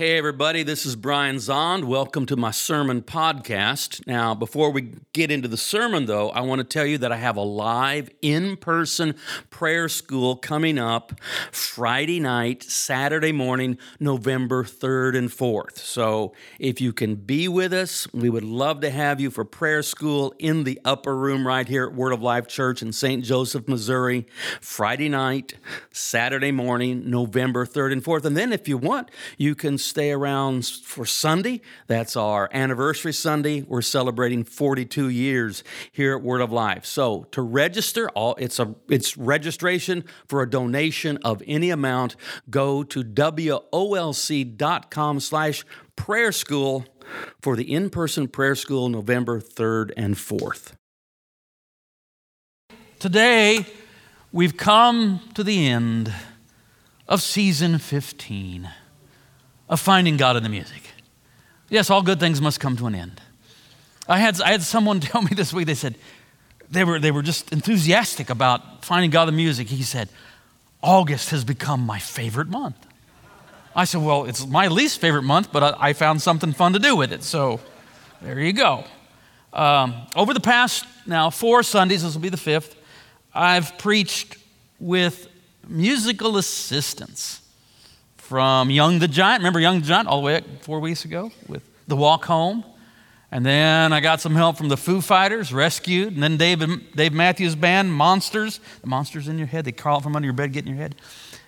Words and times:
Hey, 0.00 0.16
everybody, 0.16 0.62
this 0.62 0.86
is 0.86 0.96
Brian 0.96 1.36
Zahnd. 1.36 1.84
Welcome 1.84 2.24
to 2.24 2.34
my 2.34 2.52
sermon 2.52 3.02
podcast. 3.02 4.06
Now, 4.06 4.34
before 4.34 4.70
we 4.70 4.94
get 5.12 5.30
into 5.30 5.46
the 5.46 5.58
sermon, 5.58 6.06
though, 6.06 6.30
I 6.30 6.40
want 6.40 6.60
to 6.60 6.64
tell 6.64 6.86
you 6.86 6.96
that 6.96 7.12
I 7.12 7.18
have 7.18 7.36
a 7.36 7.42
live 7.42 8.08
in 8.22 8.56
person 8.56 9.14
prayer 9.50 9.90
school 9.90 10.36
coming 10.36 10.78
up 10.78 11.20
Friday 11.52 12.18
night, 12.18 12.62
Saturday 12.62 13.30
morning, 13.30 13.76
November 13.98 14.64
3rd 14.64 15.18
and 15.18 15.28
4th. 15.28 15.76
So, 15.76 16.32
if 16.58 16.80
you 16.80 16.94
can 16.94 17.16
be 17.16 17.46
with 17.46 17.74
us, 17.74 18.10
we 18.14 18.30
would 18.30 18.42
love 18.42 18.80
to 18.80 18.88
have 18.88 19.20
you 19.20 19.30
for 19.30 19.44
prayer 19.44 19.82
school 19.82 20.32
in 20.38 20.64
the 20.64 20.80
upper 20.82 21.14
room 21.14 21.46
right 21.46 21.68
here 21.68 21.84
at 21.84 21.94
Word 21.94 22.14
of 22.14 22.22
Life 22.22 22.46
Church 22.46 22.80
in 22.80 22.94
St. 22.94 23.22
Joseph, 23.22 23.68
Missouri, 23.68 24.26
Friday 24.62 25.10
night, 25.10 25.56
Saturday 25.92 26.52
morning, 26.52 27.10
November 27.10 27.66
3rd 27.66 27.92
and 27.92 28.02
4th. 28.02 28.24
And 28.24 28.34
then, 28.34 28.50
if 28.50 28.66
you 28.66 28.78
want, 28.78 29.10
you 29.36 29.54
can 29.54 29.76
stay 29.90 30.12
around 30.12 30.64
for 30.64 31.04
Sunday. 31.04 31.60
That's 31.88 32.16
our 32.16 32.48
anniversary 32.52 33.12
Sunday. 33.12 33.62
We're 33.62 33.82
celebrating 33.82 34.44
42 34.44 35.08
years 35.08 35.64
here 35.92 36.16
at 36.16 36.22
Word 36.22 36.40
of 36.40 36.52
Life. 36.52 36.86
So 36.86 37.24
to 37.32 37.42
register, 37.42 38.08
all 38.10 38.36
it's 38.38 38.58
a 38.58 38.74
it's 38.88 39.18
registration 39.18 40.04
for 40.26 40.42
a 40.42 40.48
donation 40.48 41.18
of 41.18 41.42
any 41.46 41.70
amount. 41.70 42.16
Go 42.48 42.82
to 42.84 43.04
wolc.com 43.04 43.60
slash 45.20 45.64
prayer 45.96 46.32
school 46.32 46.86
for 47.42 47.56
the 47.56 47.74
in-person 47.74 48.28
prayer 48.28 48.54
school 48.54 48.88
November 48.88 49.40
3rd 49.40 49.90
and 49.96 50.14
4th. 50.14 50.72
Today, 53.00 53.66
we've 54.30 54.56
come 54.56 55.20
to 55.34 55.42
the 55.42 55.66
end 55.66 56.14
of 57.08 57.20
season 57.20 57.78
15 57.78 58.70
of 59.70 59.80
finding 59.80 60.18
God 60.18 60.36
in 60.36 60.42
the 60.42 60.48
music. 60.48 60.82
Yes, 61.70 61.88
all 61.88 62.02
good 62.02 62.20
things 62.20 62.40
must 62.40 62.58
come 62.58 62.76
to 62.76 62.86
an 62.86 62.94
end. 62.94 63.20
I 64.08 64.18
had, 64.18 64.40
I 64.42 64.50
had 64.50 64.62
someone 64.62 65.00
tell 65.00 65.22
me 65.22 65.30
this 65.34 65.52
week, 65.54 65.66
they 65.66 65.74
said, 65.74 65.94
they 66.70 66.84
were, 66.84 66.98
they 66.98 67.12
were 67.12 67.22
just 67.22 67.52
enthusiastic 67.52 68.28
about 68.28 68.84
finding 68.84 69.10
God 69.10 69.28
in 69.28 69.34
the 69.34 69.42
music. 69.42 69.68
He 69.68 69.82
said, 69.82 70.08
August 70.82 71.30
has 71.30 71.44
become 71.44 71.80
my 71.80 71.98
favorite 71.98 72.48
month. 72.48 72.76
I 73.74 73.84
said, 73.84 74.02
Well, 74.02 74.24
it's 74.24 74.46
my 74.46 74.66
least 74.66 75.00
favorite 75.00 75.22
month, 75.22 75.52
but 75.52 75.62
I, 75.62 75.90
I 75.90 75.92
found 75.92 76.20
something 76.22 76.52
fun 76.52 76.72
to 76.72 76.78
do 76.78 76.96
with 76.96 77.12
it. 77.12 77.22
So 77.22 77.60
there 78.20 78.38
you 78.40 78.52
go. 78.52 78.84
Um, 79.52 79.94
over 80.16 80.34
the 80.34 80.40
past 80.40 80.86
now 81.06 81.30
four 81.30 81.62
Sundays, 81.62 82.02
this 82.02 82.14
will 82.14 82.20
be 82.20 82.28
the 82.28 82.36
fifth, 82.36 82.76
I've 83.32 83.78
preached 83.78 84.36
with 84.80 85.28
musical 85.68 86.36
assistance 86.36 87.39
from 88.30 88.70
Young 88.70 89.00
the 89.00 89.08
Giant. 89.08 89.40
Remember 89.40 89.58
Young 89.58 89.80
the 89.80 89.86
Giant 89.86 90.06
all 90.06 90.20
the 90.20 90.24
way 90.24 90.36
up 90.36 90.44
four 90.60 90.78
weeks 90.78 91.04
ago 91.04 91.32
with 91.48 91.64
The 91.88 91.96
Walk 91.96 92.26
Home? 92.26 92.64
And 93.32 93.44
then 93.44 93.92
I 93.92 93.98
got 93.98 94.20
some 94.20 94.36
help 94.36 94.56
from 94.56 94.68
the 94.68 94.76
Foo 94.76 95.00
Fighters, 95.00 95.52
Rescued, 95.52 96.14
and 96.14 96.22
then 96.22 96.36
Dave, 96.36 96.94
Dave 96.94 97.12
Matthews 97.12 97.56
Band, 97.56 97.92
Monsters. 97.92 98.60
The 98.82 98.86
monsters 98.86 99.26
in 99.26 99.36
your 99.36 99.48
head, 99.48 99.64
they 99.64 99.72
crawl 99.72 99.98
from 99.98 100.14
under 100.14 100.26
your 100.26 100.32
bed, 100.32 100.52
get 100.52 100.64
in 100.64 100.68
your 100.68 100.80
head. 100.80 100.94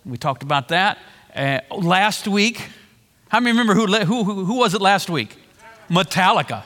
And 0.03 0.11
we 0.11 0.19
talked 0.19 0.43
about 0.43 0.71
that. 0.71 0.99
Uh, 1.33 1.61
last 1.71 2.27
week, 2.27 2.67
how 3.29 3.39
many 3.39 3.57
remember 3.57 3.75
who, 3.75 3.87
who, 3.87 4.25
who, 4.25 4.45
who 4.45 4.57
was 4.57 4.75
it 4.75 4.83
last 4.83 5.09
week? 5.09 5.37
Metallica. 5.89 6.65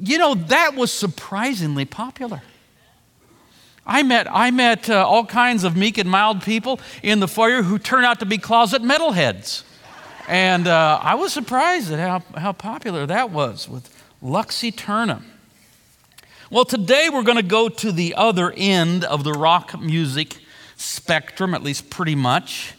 You 0.00 0.18
know, 0.18 0.34
that 0.34 0.74
was 0.74 0.92
surprisingly 0.92 1.84
popular. 1.84 2.42
I 3.86 4.02
met, 4.02 4.26
I 4.30 4.50
met 4.50 4.88
uh, 4.88 5.06
all 5.06 5.24
kinds 5.24 5.64
of 5.64 5.76
meek 5.76 5.98
and 5.98 6.08
mild 6.08 6.42
people 6.42 6.80
in 7.02 7.20
the 7.20 7.28
foyer 7.28 7.62
who 7.62 7.78
turned 7.78 8.04
out 8.04 8.20
to 8.20 8.26
be 8.26 8.38
closet 8.38 8.82
metalheads. 8.82 9.64
And 10.28 10.68
uh, 10.68 11.00
I 11.02 11.14
was 11.16 11.32
surprised 11.32 11.92
at 11.92 11.98
how, 11.98 12.22
how 12.38 12.52
popular 12.52 13.06
that 13.06 13.30
was 13.30 13.68
with 13.68 13.88
Lux 14.22 14.62
Æterna. 14.62 15.22
Well, 16.50 16.64
today 16.64 17.08
we're 17.12 17.22
going 17.22 17.36
to 17.36 17.42
go 17.42 17.68
to 17.68 17.92
the 17.92 18.14
other 18.16 18.52
end 18.56 19.04
of 19.04 19.24
the 19.24 19.32
rock 19.32 19.80
music 19.80 20.38
spectrum, 20.76 21.54
at 21.54 21.62
least 21.62 21.90
pretty 21.90 22.14
much. 22.14 22.74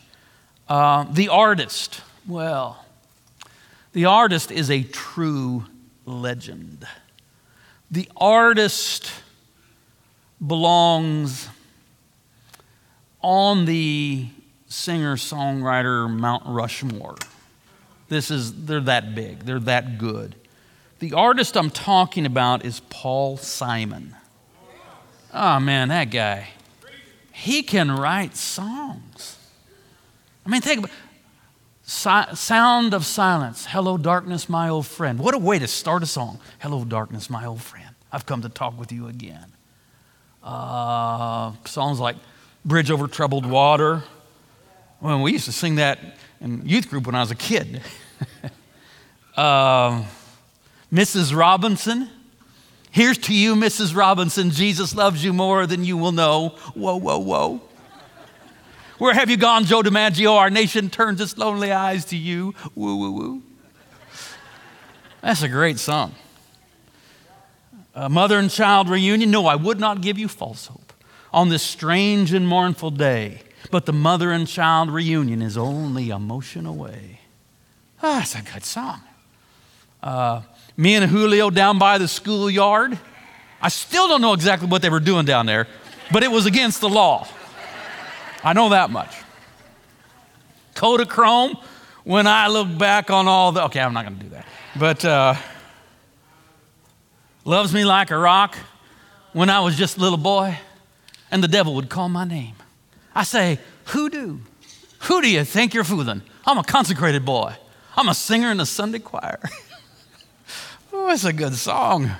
Uh, 0.68 1.06
the 1.12 1.30
artist. 1.30 2.02
Well, 2.28 2.86
the 3.94 4.06
artist 4.06 4.52
is 4.52 4.70
a 4.70 4.84
true 4.84 5.66
legend. 6.06 6.88
The 7.90 8.10
artist 8.16 9.12
belongs 10.46 11.48
on 13.22 13.66
the 13.66 14.28
singer 14.68 15.16
songwriter 15.16 16.10
Mount 16.10 16.44
Rushmore. 16.46 17.16
This 18.10 18.32
is, 18.32 18.66
they're 18.66 18.80
that 18.82 19.16
big, 19.16 19.40
they're 19.40 19.60
that 19.60 19.98
good. 19.98 20.36
The 21.00 21.14
artist 21.14 21.56
I'm 21.56 21.70
talking 21.70 22.26
about 22.26 22.66
is 22.66 22.82
Paul 22.90 23.38
Simon. 23.38 24.16
Oh 25.34 25.60
man, 25.60 25.90
that 25.90 26.06
guy. 26.06 26.50
He 27.32 27.64
can 27.64 27.90
write 27.92 28.36
songs. 28.36 29.38
I 30.46 30.50
mean, 30.50 30.62
think 30.62 30.80
about 30.80 30.92
si- 31.84 32.36
Sound 32.36 32.94
of 32.94 33.06
Silence. 33.06 33.66
Hello, 33.68 33.98
darkness, 33.98 34.50
my 34.50 34.70
old 34.70 34.86
friend. 34.86 35.18
What 35.20 35.34
a 35.34 35.38
way 35.38 35.58
to 35.58 35.68
start 35.68 36.04
a 36.04 36.06
song. 36.06 36.40
Hello, 36.60 36.84
darkness, 36.84 37.30
my 37.30 37.46
old 37.46 37.62
friend. 37.62 37.96
I've 38.12 38.26
come 38.26 38.42
to 38.42 38.50
talk 38.50 38.78
with 38.78 38.92
you 38.92 39.08
again. 39.08 39.54
Uh, 40.44 41.54
songs 41.66 42.00
like 42.00 42.16
Bridge 42.66 42.90
Over 42.90 43.08
Troubled 43.08 43.46
Water. 43.46 44.04
Well, 45.00 45.22
we 45.22 45.34
used 45.34 45.46
to 45.46 45.52
sing 45.52 45.76
that 45.76 46.00
in 46.40 46.68
youth 46.68 46.90
group 46.90 47.06
when 47.06 47.16
I 47.16 47.22
was 47.22 47.32
a 47.32 47.36
kid. 47.36 47.82
Mrs. 49.38 51.36
Robinson. 51.36 52.10
Here's 52.92 53.18
to 53.20 53.34
you, 53.34 53.56
Mrs. 53.56 53.96
Robinson. 53.96 54.52
Jesus 54.52 54.94
loves 54.94 55.24
you 55.24 55.32
more 55.32 55.66
than 55.66 55.86
you 55.86 55.96
will 55.96 56.12
know. 56.12 56.50
Whoa, 56.74 56.98
whoa, 56.98 57.20
whoa. 57.20 57.62
Where 58.98 59.14
have 59.14 59.30
you 59.30 59.38
gone, 59.38 59.66
Joe 59.66 59.82
DiMaggio? 59.82 60.34
Our 60.34 60.50
nation 60.50 60.90
turns 60.90 61.22
its 61.22 61.38
lonely 61.38 61.72
eyes 61.72 62.06
to 62.06 62.18
you. 62.18 62.54
Woo, 62.76 62.98
woo, 62.98 63.12
woo. 63.12 63.42
That's 65.22 65.42
a 65.42 65.50
great 65.50 65.80
song 65.80 66.14
a 67.94 68.10
mother 68.10 68.38
and 68.38 68.50
child 68.50 68.90
reunion. 68.90 69.32
No, 69.32 69.48
I 69.48 69.56
would 69.56 69.80
not 69.80 70.02
give 70.02 70.18
you 70.18 70.28
false 70.28 70.68
hope 70.68 70.94
on 71.34 71.50
this 71.50 71.64
strange 71.64 72.34
and 72.34 72.48
mournful 72.48 72.92
day. 72.92 73.42
But 73.70 73.86
the 73.86 73.94
mother 73.94 74.32
and 74.32 74.48
child 74.48 74.90
reunion 74.90 75.42
is 75.42 75.58
only 75.58 76.10
a 76.10 76.20
motion 76.20 76.66
away. 76.66 77.20
Ah, 78.02 78.20
that's 78.20 78.36
a 78.36 78.42
good 78.42 78.66
song. 78.66 79.02
Uh, 80.02 80.42
me 80.76 80.96
and 80.96 81.06
Julio 81.06 81.50
down 81.50 81.78
by 81.78 81.98
the 81.98 82.08
schoolyard. 82.08 82.98
I 83.62 83.70
still 83.70 84.08
don't 84.08 84.22
know 84.22 84.34
exactly 84.34 84.68
what 84.68 84.82
they 84.82 84.90
were 84.90 85.00
doing 85.00 85.26
down 85.26 85.46
there, 85.46 85.68
but 86.12 86.24
it 86.24 86.32
was 86.32 86.48
against 86.48 86.82
the 86.82 86.90
law. 86.90 87.28
I 88.44 88.54
know 88.54 88.70
that 88.70 88.90
much. 88.90 89.16
Kodachrome, 90.74 91.62
when 92.04 92.26
I 92.26 92.48
look 92.48 92.76
back 92.76 93.12
on 93.12 93.28
all 93.28 93.52
the, 93.52 93.66
okay, 93.66 93.80
I'm 93.80 93.94
not 93.94 94.06
going 94.06 94.18
to 94.18 94.24
do 94.24 94.30
that. 94.30 94.46
But, 94.76 95.06
uh, 95.06 95.36
loves 97.46 97.74
me 97.74 97.86
like 97.86 98.12
a 98.12 98.18
rock 98.18 98.56
when 99.34 99.50
I 99.50 99.60
was 99.62 99.78
just 99.78 99.98
a 99.98 100.00
little 100.00 100.18
boy, 100.18 100.58
and 101.32 101.44
the 101.44 101.48
devil 101.48 101.76
would 101.76 101.90
call 101.90 102.10
my 102.10 102.26
name. 102.26 102.56
I 103.16 103.24
say, 103.24 103.60
Who 103.86 104.10
do? 104.10 104.42
Who 105.02 105.22
do 105.22 105.30
you 105.30 105.44
think 105.44 105.74
you're 105.74 105.84
fooling? 105.84 106.22
I'm 106.46 106.58
a 106.58 106.64
consecrated 106.64 107.26
boy. 107.26 107.54
I'm 107.96 108.10
a 108.10 108.14
singer 108.14 108.52
in 108.52 108.58
the 108.58 108.66
Sunday 108.66 109.00
choir. 109.00 109.40
oh, 110.94 111.08
that's 111.08 111.26
a 111.26 111.34
good 111.34 111.56
song. 111.56 112.12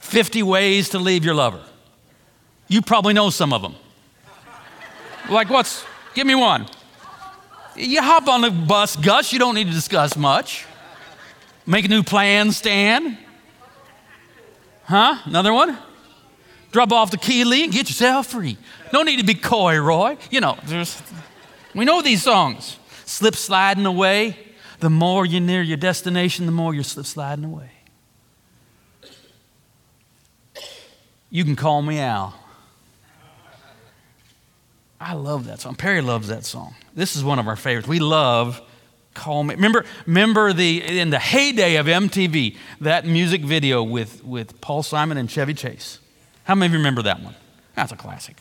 50 0.00 0.42
ways 0.42 0.88
to 0.90 0.98
leave 0.98 1.24
your 1.24 1.34
lover. 1.34 1.62
You 2.68 2.82
probably 2.82 3.14
know 3.14 3.30
some 3.30 3.52
of 3.52 3.62
them. 3.62 3.74
like, 5.28 5.48
what's, 5.50 5.84
give 6.14 6.26
me 6.26 6.34
one. 6.34 6.66
You 7.76 8.02
hop 8.02 8.28
on 8.28 8.40
the 8.42 8.50
bus, 8.50 8.96
Gus, 8.96 9.32
you 9.32 9.38
don't 9.38 9.54
need 9.54 9.68
to 9.68 9.72
discuss 9.72 10.16
much. 10.16 10.66
Make 11.66 11.84
a 11.84 11.88
new 11.88 12.02
plan, 12.02 12.50
Stan. 12.52 13.16
Huh? 14.90 15.18
Another 15.24 15.52
one? 15.52 15.78
Drop 16.72 16.90
off 16.90 17.12
the 17.12 17.16
key 17.16 17.42
and 17.42 17.72
get 17.72 17.88
yourself 17.88 18.26
free. 18.26 18.58
No 18.92 19.02
need 19.02 19.18
to 19.18 19.24
be 19.24 19.34
coy, 19.34 19.78
Roy. 19.78 20.18
You 20.32 20.40
know, 20.40 20.58
there's, 20.66 21.00
we 21.76 21.84
know 21.84 22.02
these 22.02 22.24
songs. 22.24 22.76
Slip 23.04 23.36
sliding 23.36 23.86
away. 23.86 24.36
The 24.80 24.90
more 24.90 25.24
you're 25.24 25.40
near 25.40 25.62
your 25.62 25.76
destination, 25.76 26.44
the 26.44 26.52
more 26.52 26.74
you're 26.74 26.82
slip 26.82 27.06
sliding 27.06 27.44
away. 27.44 27.70
You 31.30 31.44
can 31.44 31.54
call 31.54 31.82
me 31.82 32.00
Al. 32.00 32.34
I 35.00 35.14
love 35.14 35.46
that 35.46 35.60
song. 35.60 35.76
Perry 35.76 36.00
loves 36.00 36.26
that 36.26 36.44
song. 36.44 36.74
This 36.96 37.14
is 37.14 37.22
one 37.22 37.38
of 37.38 37.46
our 37.46 37.54
favorites. 37.54 37.86
We 37.86 38.00
love 38.00 38.60
Call 39.14 39.44
Me. 39.44 39.54
Remember, 39.54 39.84
remember 40.06 40.52
the 40.52 41.00
in 41.00 41.10
the 41.10 41.18
heyday 41.18 41.76
of 41.76 41.86
MTV, 41.86 42.56
that 42.80 43.04
music 43.06 43.42
video 43.42 43.82
with, 43.82 44.24
with 44.24 44.60
Paul 44.60 44.82
Simon 44.82 45.16
and 45.16 45.30
Chevy 45.30 45.54
Chase. 45.54 45.98
How 46.44 46.54
many 46.54 46.66
of 46.66 46.72
you 46.72 46.78
remember 46.78 47.02
that 47.02 47.20
one? 47.22 47.34
That's 47.74 47.92
a 47.92 47.96
classic. 47.96 48.36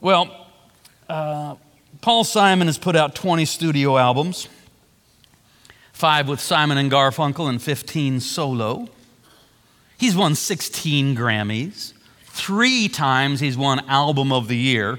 Well, 0.00 0.48
uh, 1.08 1.56
Paul 2.00 2.24
Simon 2.24 2.66
has 2.66 2.78
put 2.78 2.96
out 2.96 3.14
20 3.14 3.44
studio 3.44 3.96
albums, 3.96 4.48
five 5.92 6.28
with 6.28 6.40
Simon 6.40 6.78
and 6.78 6.90
Garfunkel 6.90 7.48
and 7.48 7.60
15 7.60 8.20
solo. 8.20 8.88
He's 9.98 10.14
won 10.14 10.34
16 10.34 11.16
Grammys. 11.16 11.94
Three 12.26 12.88
times 12.88 13.40
he's 13.40 13.56
won 13.56 13.80
Album 13.88 14.30
of 14.30 14.48
the 14.48 14.56
Year. 14.56 14.98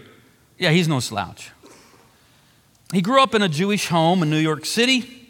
Yeah, 0.57 0.71
he's 0.71 0.87
no 0.87 0.99
slouch. 0.99 1.51
He 2.93 3.01
grew 3.01 3.21
up 3.21 3.35
in 3.35 3.41
a 3.41 3.49
Jewish 3.49 3.87
home 3.87 4.23
in 4.23 4.29
New 4.29 4.37
York 4.37 4.65
City. 4.65 5.27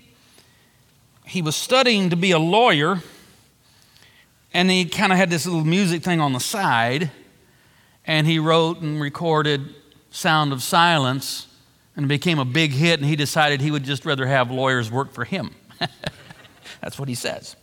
He 1.26 1.42
was 1.42 1.56
studying 1.56 2.12
to 2.12 2.16
be 2.16 2.30
a 2.32 2.38
lawyer, 2.38 3.02
and 4.54 4.70
he 4.70 4.86
kind 4.86 5.12
of 5.12 5.18
had 5.18 5.32
this 5.32 5.48
little 5.48 5.66
music 5.66 6.04
thing 6.04 6.22
on 6.22 6.34
the 6.34 6.40
side, 6.40 7.10
and 8.06 8.28
he 8.28 8.38
wrote 8.38 8.82
and 8.82 9.02
recorded 9.02 9.74
Sound 10.12 10.54
of 10.54 10.62
Silence, 10.62 11.48
and 11.96 12.08
became 12.08 12.38
a 12.38 12.46
big 12.46 12.74
hit, 12.74 13.00
and 13.00 13.10
he 13.10 13.16
decided 13.16 13.60
he 13.60 13.72
would 13.72 13.84
just 13.84 14.06
rather 14.06 14.28
have 14.28 14.52
lawyers 14.52 14.92
work 14.92 15.12
for 15.12 15.26
him. 15.26 15.56
That's 16.82 17.00
what 17.00 17.10
he 17.10 17.16
says. 17.16 17.56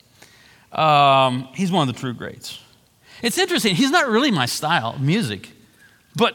Um, 0.73 1.49
he's 1.55 1.71
one 1.71 1.89
of 1.89 1.95
the 1.95 2.01
true 2.01 2.13
greats. 2.13 2.61
It's 3.23 3.39
interesting, 3.39 3.77
he's 3.77 3.93
not 3.93 4.09
really 4.09 4.33
my 4.33 4.47
style 4.47 4.95
of 4.97 5.01
music, 5.01 5.53
but 6.17 6.35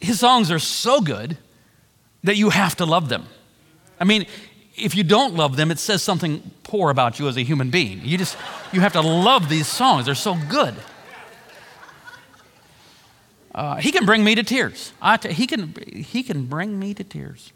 his 0.00 0.18
songs 0.18 0.50
are 0.50 0.58
so 0.58 1.00
good 1.00 1.38
that 2.24 2.36
you 2.36 2.50
have 2.50 2.74
to 2.76 2.86
love 2.86 3.08
them. 3.08 3.26
I 4.00 4.04
mean, 4.04 4.26
if 4.76 4.96
you 4.96 5.04
don't 5.04 5.34
love 5.34 5.56
them, 5.56 5.70
it 5.70 5.78
says 5.78 6.02
something 6.02 6.50
poor 6.64 6.90
about 6.90 7.18
you 7.20 7.28
as 7.28 7.36
a 7.36 7.42
human 7.42 7.70
being. 7.70 8.00
You 8.02 8.18
just, 8.18 8.36
you 8.72 8.80
have 8.80 8.94
to 8.94 9.00
love 9.00 9.48
these 9.48 9.68
songs. 9.68 10.06
They're 10.06 10.14
so 10.16 10.36
good. 10.48 10.74
Uh, 13.54 13.76
he 13.76 13.92
can 13.92 14.04
bring 14.04 14.24
me 14.24 14.34
to 14.34 14.42
tears. 14.42 14.92
He, 15.28 15.46
can, 15.46 15.74
he 15.94 16.24
can 16.24 16.46
bring 16.46 16.78
me 16.78 16.92
to 16.94 17.04
tears. 17.04 17.52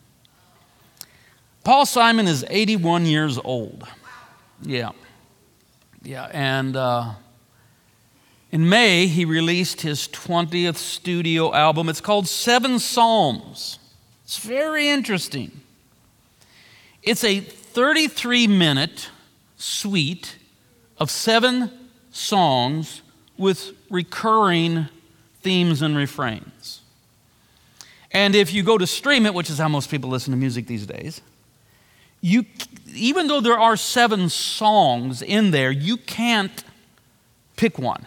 Paul 1.64 1.86
Simon 1.86 2.28
is 2.28 2.44
81 2.48 3.04
years 3.06 3.36
old. 3.38 3.86
Yeah. 4.62 4.92
Yeah, 6.02 6.30
and 6.32 6.76
uh, 6.76 7.14
in 8.52 8.68
May, 8.68 9.08
he 9.08 9.24
released 9.24 9.80
his 9.80 10.06
20th 10.08 10.76
studio 10.76 11.52
album. 11.52 11.88
It's 11.88 12.00
called 12.00 12.28
Seven 12.28 12.78
Psalms. 12.78 13.80
It's 14.28 14.36
very 14.36 14.90
interesting. 14.90 15.62
It's 17.02 17.24
a 17.24 17.40
33 17.40 18.46
minute 18.46 19.08
suite 19.56 20.36
of 20.98 21.10
seven 21.10 21.70
songs 22.10 23.00
with 23.38 23.72
recurring 23.88 24.88
themes 25.40 25.80
and 25.80 25.96
refrains. 25.96 26.82
And 28.12 28.34
if 28.34 28.52
you 28.52 28.62
go 28.62 28.76
to 28.76 28.86
stream 28.86 29.24
it, 29.24 29.32
which 29.32 29.48
is 29.48 29.56
how 29.56 29.68
most 29.68 29.90
people 29.90 30.10
listen 30.10 30.32
to 30.32 30.36
music 30.36 30.66
these 30.66 30.84
days, 30.84 31.22
you, 32.20 32.44
even 32.94 33.28
though 33.28 33.40
there 33.40 33.58
are 33.58 33.78
seven 33.78 34.28
songs 34.28 35.22
in 35.22 35.52
there, 35.52 35.70
you 35.70 35.96
can't 35.96 36.64
pick 37.56 37.78
one. 37.78 38.04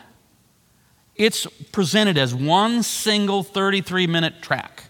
It's 1.15 1.47
presented 1.71 2.19
as 2.19 2.35
one 2.35 2.83
single 2.83 3.41
33 3.41 4.05
minute 4.05 4.43
track. 4.43 4.83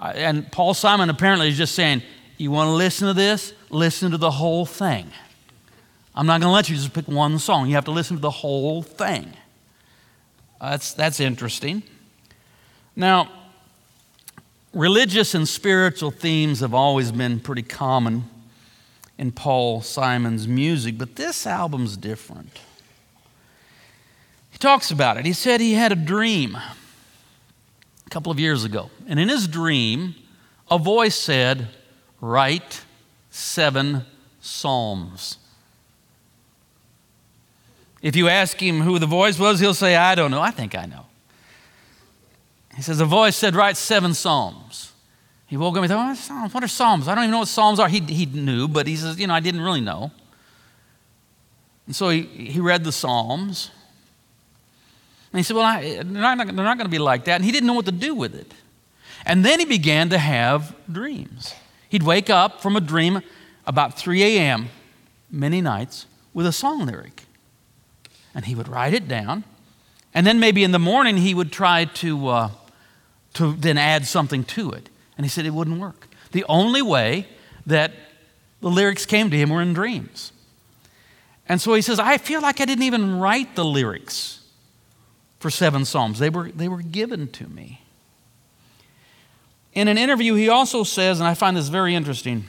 And 0.00 0.50
Paul 0.50 0.74
Simon 0.74 1.10
apparently 1.10 1.48
is 1.48 1.58
just 1.58 1.74
saying, 1.74 2.02
You 2.38 2.50
want 2.50 2.68
to 2.68 2.72
listen 2.72 3.08
to 3.08 3.14
this? 3.14 3.52
Listen 3.68 4.10
to 4.12 4.16
the 4.16 4.30
whole 4.30 4.64
thing. 4.64 5.10
I'm 6.14 6.26
not 6.26 6.40
going 6.40 6.48
to 6.48 6.54
let 6.54 6.68
you 6.68 6.76
just 6.76 6.92
pick 6.92 7.06
one 7.06 7.38
song. 7.38 7.68
You 7.68 7.74
have 7.74 7.84
to 7.84 7.90
listen 7.90 8.16
to 8.16 8.20
the 8.20 8.30
whole 8.30 8.82
thing. 8.82 9.32
That's, 10.60 10.92
that's 10.92 11.20
interesting. 11.20 11.82
Now, 12.96 13.30
religious 14.74 15.34
and 15.34 15.48
spiritual 15.48 16.10
themes 16.10 16.60
have 16.60 16.74
always 16.74 17.12
been 17.12 17.40
pretty 17.40 17.62
common 17.62 18.24
in 19.18 19.32
Paul 19.32 19.82
Simon's 19.82 20.48
music, 20.48 20.98
but 20.98 21.16
this 21.16 21.46
album's 21.46 21.96
different 21.96 22.58
He 24.50 24.58
talks 24.58 24.90
about 24.90 25.16
it. 25.16 25.26
He 25.26 25.32
said 25.32 25.60
he 25.60 25.74
had 25.74 25.92
a 25.92 25.96
dream 25.96 26.58
a 28.10 28.12
couple 28.12 28.32
of 28.32 28.40
years 28.40 28.64
ago. 28.64 28.90
And 29.06 29.20
in 29.20 29.28
his 29.28 29.46
dream, 29.46 30.16
a 30.68 30.78
voice 30.78 31.14
said, 31.14 31.68
Write 32.20 32.82
seven 33.30 34.04
Psalms. 34.40 35.38
If 38.02 38.16
you 38.16 38.28
ask 38.28 38.60
him 38.60 38.80
who 38.80 38.98
the 38.98 39.06
voice 39.06 39.38
was, 39.38 39.60
he'll 39.60 39.74
say, 39.74 39.94
I 39.94 40.14
don't 40.14 40.30
know. 40.30 40.40
I 40.40 40.50
think 40.50 40.74
I 40.74 40.86
know. 40.86 41.06
He 42.74 42.82
says, 42.82 43.00
A 43.00 43.04
voice 43.04 43.36
said, 43.36 43.54
Write 43.54 43.76
seven 43.76 44.12
Psalms. 44.12 44.92
He 45.46 45.56
woke 45.56 45.76
up 45.76 45.84
and 45.84 45.90
thought, 45.90 46.52
What 46.52 46.64
are 46.64 46.68
Psalms? 46.68 47.06
I 47.06 47.14
don't 47.14 47.24
even 47.24 47.30
know 47.30 47.40
what 47.40 47.48
Psalms 47.48 47.78
are. 47.78 47.88
He, 47.88 48.00
he 48.00 48.26
knew, 48.26 48.66
but 48.66 48.88
he 48.88 48.96
says, 48.96 49.20
You 49.20 49.28
know, 49.28 49.34
I 49.34 49.40
didn't 49.40 49.60
really 49.60 49.80
know. 49.80 50.10
And 51.86 51.94
so 51.94 52.08
he, 52.08 52.22
he 52.22 52.58
read 52.58 52.82
the 52.82 52.92
Psalms. 52.92 53.70
And 55.32 55.38
he 55.38 55.42
said, 55.42 55.56
Well, 55.56 55.64
I, 55.64 56.02
they're 56.02 56.04
not, 56.04 56.36
not 56.38 56.76
going 56.76 56.86
to 56.86 56.88
be 56.88 56.98
like 56.98 57.24
that. 57.24 57.36
And 57.36 57.44
he 57.44 57.52
didn't 57.52 57.66
know 57.66 57.74
what 57.74 57.86
to 57.86 57.92
do 57.92 58.14
with 58.14 58.34
it. 58.34 58.52
And 59.24 59.44
then 59.44 59.60
he 59.60 59.66
began 59.66 60.08
to 60.10 60.18
have 60.18 60.74
dreams. 60.90 61.54
He'd 61.88 62.02
wake 62.02 62.30
up 62.30 62.60
from 62.60 62.76
a 62.76 62.80
dream 62.80 63.20
about 63.66 63.96
3 63.96 64.22
a.m. 64.22 64.68
many 65.30 65.60
nights 65.60 66.06
with 66.32 66.46
a 66.46 66.52
song 66.52 66.86
lyric. 66.86 67.24
And 68.34 68.44
he 68.44 68.54
would 68.54 68.68
write 68.68 68.94
it 68.94 69.08
down. 69.08 69.44
And 70.14 70.26
then 70.26 70.40
maybe 70.40 70.64
in 70.64 70.72
the 70.72 70.78
morning 70.78 71.18
he 71.18 71.34
would 71.34 71.52
try 71.52 71.84
to, 71.84 72.28
uh, 72.28 72.50
to 73.34 73.52
then 73.54 73.78
add 73.78 74.06
something 74.06 74.44
to 74.44 74.72
it. 74.72 74.88
And 75.16 75.24
he 75.24 75.30
said 75.30 75.46
it 75.46 75.54
wouldn't 75.54 75.80
work. 75.80 76.08
The 76.32 76.44
only 76.48 76.82
way 76.82 77.26
that 77.66 77.92
the 78.60 78.70
lyrics 78.70 79.06
came 79.06 79.30
to 79.30 79.36
him 79.36 79.50
were 79.50 79.62
in 79.62 79.74
dreams. 79.74 80.32
And 81.48 81.60
so 81.60 81.74
he 81.74 81.82
says, 81.82 81.98
I 81.98 82.18
feel 82.18 82.40
like 82.40 82.60
I 82.60 82.64
didn't 82.64 82.84
even 82.84 83.18
write 83.18 83.56
the 83.56 83.64
lyrics 83.64 84.39
for 85.40 85.50
seven 85.50 85.84
Psalms. 85.84 86.20
They 86.20 86.30
were, 86.30 86.52
they 86.52 86.68
were 86.68 86.82
given 86.82 87.26
to 87.32 87.48
me. 87.48 87.82
In 89.72 89.88
an 89.88 89.98
interview, 89.98 90.34
he 90.34 90.48
also 90.48 90.84
says, 90.84 91.18
and 91.18 91.26
I 91.26 91.34
find 91.34 91.56
this 91.56 91.68
very 91.68 91.94
interesting 91.94 92.44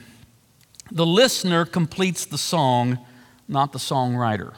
the 0.90 1.06
listener 1.06 1.64
completes 1.64 2.26
the 2.26 2.36
song, 2.36 2.98
not 3.48 3.72
the 3.72 3.78
songwriter. 3.78 4.54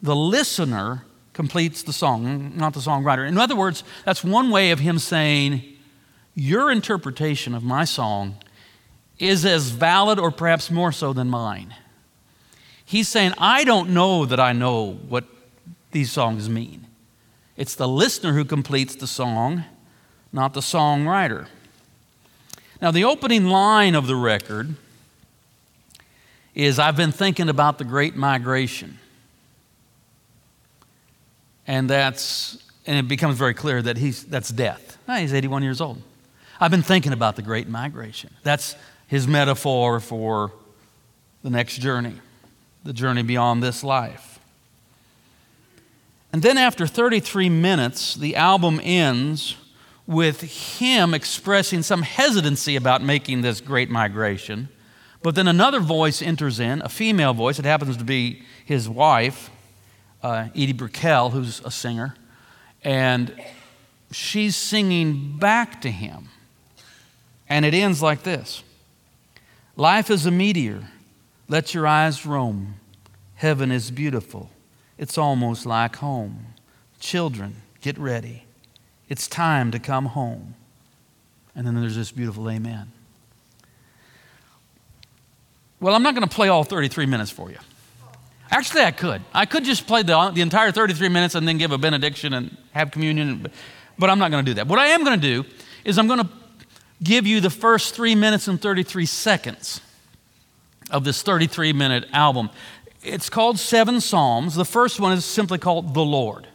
The 0.00 0.16
listener 0.16 1.04
completes 1.34 1.82
the 1.82 1.92
song, 1.92 2.56
not 2.56 2.72
the 2.72 2.80
songwriter. 2.80 3.28
In 3.28 3.36
other 3.36 3.56
words, 3.56 3.84
that's 4.06 4.24
one 4.24 4.50
way 4.50 4.70
of 4.70 4.78
him 4.78 4.98
saying, 4.98 5.62
Your 6.34 6.70
interpretation 6.70 7.54
of 7.54 7.62
my 7.62 7.84
song 7.84 8.36
is 9.18 9.44
as 9.44 9.70
valid 9.70 10.18
or 10.18 10.30
perhaps 10.30 10.70
more 10.70 10.92
so 10.92 11.12
than 11.12 11.28
mine. 11.28 11.74
He's 12.84 13.08
saying, 13.08 13.34
I 13.36 13.64
don't 13.64 13.90
know 13.90 14.24
that 14.24 14.40
I 14.40 14.52
know 14.52 14.92
what 15.08 15.24
these 15.90 16.10
songs 16.10 16.48
mean. 16.48 16.86
It's 17.56 17.74
the 17.74 17.88
listener 17.88 18.32
who 18.32 18.44
completes 18.44 18.96
the 18.96 19.06
song, 19.06 19.64
not 20.32 20.54
the 20.54 20.60
songwriter. 20.60 21.46
Now, 22.82 22.90
the 22.90 23.04
opening 23.04 23.46
line 23.46 23.94
of 23.94 24.06
the 24.06 24.16
record 24.16 24.74
is 26.54 26.78
I've 26.78 26.96
been 26.96 27.12
thinking 27.12 27.48
about 27.48 27.78
the 27.78 27.84
great 27.84 28.16
migration. 28.16 28.98
And 31.66 31.88
that's 31.88 32.58
and 32.86 32.98
it 32.98 33.08
becomes 33.08 33.36
very 33.36 33.54
clear 33.54 33.80
that 33.80 33.96
he's 33.96 34.24
that's 34.24 34.50
death. 34.50 34.98
Oh, 35.08 35.16
he's 35.16 35.32
81 35.32 35.62
years 35.62 35.80
old. 35.80 36.02
I've 36.60 36.70
been 36.70 36.82
thinking 36.82 37.12
about 37.12 37.36
the 37.36 37.42
great 37.42 37.68
migration. 37.68 38.30
That's 38.42 38.76
his 39.06 39.26
metaphor 39.26 40.00
for 40.00 40.52
the 41.42 41.50
next 41.50 41.78
journey, 41.78 42.14
the 42.84 42.92
journey 42.92 43.22
beyond 43.22 43.62
this 43.62 43.82
life. 43.82 44.33
And 46.34 46.42
then 46.42 46.58
after 46.58 46.88
33 46.88 47.48
minutes, 47.48 48.16
the 48.16 48.34
album 48.34 48.80
ends 48.82 49.54
with 50.04 50.40
him 50.80 51.14
expressing 51.14 51.84
some 51.84 52.02
hesitancy 52.02 52.74
about 52.74 53.04
making 53.04 53.42
this 53.42 53.60
great 53.60 53.88
migration. 53.88 54.68
But 55.22 55.36
then 55.36 55.46
another 55.46 55.78
voice 55.78 56.20
enters 56.20 56.58
in, 56.58 56.82
a 56.82 56.88
female 56.88 57.34
voice. 57.34 57.60
It 57.60 57.64
happens 57.64 57.96
to 57.98 58.04
be 58.04 58.42
his 58.64 58.88
wife, 58.88 59.48
uh, 60.24 60.48
Edie 60.56 60.72
Brickell, 60.72 61.30
who's 61.30 61.60
a 61.64 61.70
singer. 61.70 62.16
And 62.82 63.40
she's 64.10 64.56
singing 64.56 65.38
back 65.38 65.80
to 65.82 65.90
him. 65.92 66.30
And 67.48 67.64
it 67.64 67.74
ends 67.74 68.02
like 68.02 68.24
this 68.24 68.64
Life 69.76 70.10
is 70.10 70.26
a 70.26 70.32
meteor. 70.32 70.82
Let 71.48 71.74
your 71.74 71.86
eyes 71.86 72.26
roam. 72.26 72.74
Heaven 73.36 73.70
is 73.70 73.92
beautiful. 73.92 74.50
It's 74.98 75.18
almost 75.18 75.66
like 75.66 75.96
home. 75.96 76.46
Children, 77.00 77.56
get 77.80 77.98
ready. 77.98 78.44
It's 79.08 79.28
time 79.28 79.70
to 79.72 79.78
come 79.78 80.06
home. 80.06 80.54
And 81.54 81.66
then 81.66 81.80
there's 81.80 81.96
this 81.96 82.10
beautiful 82.10 82.50
amen. 82.50 82.90
Well, 85.80 85.94
I'm 85.94 86.02
not 86.02 86.14
going 86.14 86.26
to 86.26 86.34
play 86.34 86.48
all 86.48 86.64
33 86.64 87.06
minutes 87.06 87.30
for 87.30 87.50
you. 87.50 87.58
Actually, 88.50 88.82
I 88.82 88.90
could. 88.92 89.22
I 89.32 89.46
could 89.46 89.64
just 89.64 89.86
play 89.86 90.02
the, 90.02 90.30
the 90.30 90.40
entire 90.40 90.70
33 90.70 91.08
minutes 91.08 91.34
and 91.34 91.46
then 91.46 91.58
give 91.58 91.72
a 91.72 91.78
benediction 91.78 92.32
and 92.34 92.56
have 92.72 92.90
communion, 92.90 93.46
but 93.98 94.10
I'm 94.10 94.18
not 94.18 94.30
going 94.30 94.44
to 94.44 94.50
do 94.50 94.54
that. 94.54 94.68
What 94.68 94.78
I 94.78 94.86
am 94.88 95.04
going 95.04 95.20
to 95.20 95.42
do 95.42 95.48
is 95.84 95.98
I'm 95.98 96.06
going 96.06 96.20
to 96.20 96.28
give 97.02 97.26
you 97.26 97.40
the 97.40 97.50
first 97.50 97.94
three 97.94 98.14
minutes 98.14 98.48
and 98.48 98.60
33 98.60 99.06
seconds 99.06 99.80
of 100.90 101.04
this 101.04 101.22
33 101.22 101.72
minute 101.72 102.06
album. 102.12 102.50
It's 103.04 103.28
called 103.28 103.58
Seven 103.58 104.00
Psalms. 104.00 104.54
The 104.54 104.64
first 104.64 104.98
one 104.98 105.12
is 105.12 105.26
simply 105.26 105.58
called 105.58 105.92
The 105.92 106.02
Lord. 106.02 106.46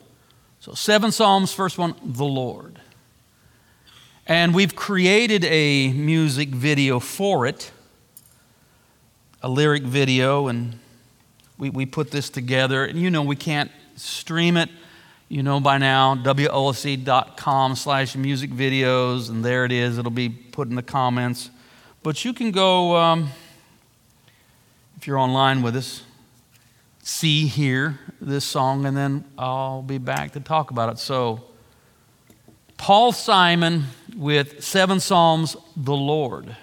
So, 0.59 0.73
seven 0.73 1.11
Psalms, 1.11 1.53
first 1.53 1.77
one, 1.77 1.93
The 2.03 2.25
Lord. 2.25 2.81
And 4.25 4.55
we've 4.55 4.75
created 4.75 5.45
a 5.45 5.93
music 5.93 6.49
video 6.49 6.99
for 6.99 7.45
it, 7.45 7.71
a 9.43 9.47
lyric 9.47 9.83
video, 9.83 10.47
and 10.47 10.79
we, 11.59 11.69
we 11.69 11.85
put 11.85 12.09
this 12.09 12.31
together. 12.31 12.83
And 12.83 12.99
you 12.99 13.11
know, 13.11 13.21
we 13.21 13.35
can't 13.35 13.69
stream 13.95 14.57
it. 14.57 14.69
You 15.29 15.43
know 15.43 15.59
by 15.59 15.77
now, 15.77 16.15
wolc.com 16.15 17.75
slash 17.75 18.15
music 18.15 18.49
videos, 18.49 19.29
and 19.29 19.45
there 19.45 19.65
it 19.65 19.71
is. 19.71 19.99
It'll 19.99 20.09
be 20.09 20.29
put 20.29 20.67
in 20.67 20.73
the 20.73 20.81
comments. 20.81 21.51
But 22.01 22.25
you 22.25 22.33
can 22.33 22.49
go, 22.49 22.95
um, 22.95 23.29
if 24.97 25.05
you're 25.05 25.19
online 25.19 25.61
with 25.61 25.75
us, 25.75 26.01
see, 27.09 27.47
hear 27.47 27.99
this 28.21 28.45
song, 28.45 28.85
and 28.85 28.95
then 28.95 29.25
I'll 29.37 29.81
be 29.81 29.97
back 29.97 30.33
to 30.33 30.39
talk 30.39 30.69
about 30.71 30.93
it. 30.93 30.99
So, 30.99 31.43
Paul 32.77 33.11
Simon 33.11 33.85
with 34.15 34.63
seven 34.63 34.99
Psalms, 34.99 35.57
the 35.75 35.95
Lord. 35.95 36.55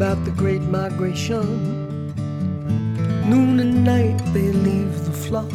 About 0.00 0.24
the 0.24 0.30
great 0.30 0.62
migration. 0.62 1.44
Noon 3.28 3.60
and 3.60 3.84
night 3.84 4.16
they 4.32 4.50
leave 4.50 5.04
the 5.04 5.12
flock, 5.12 5.52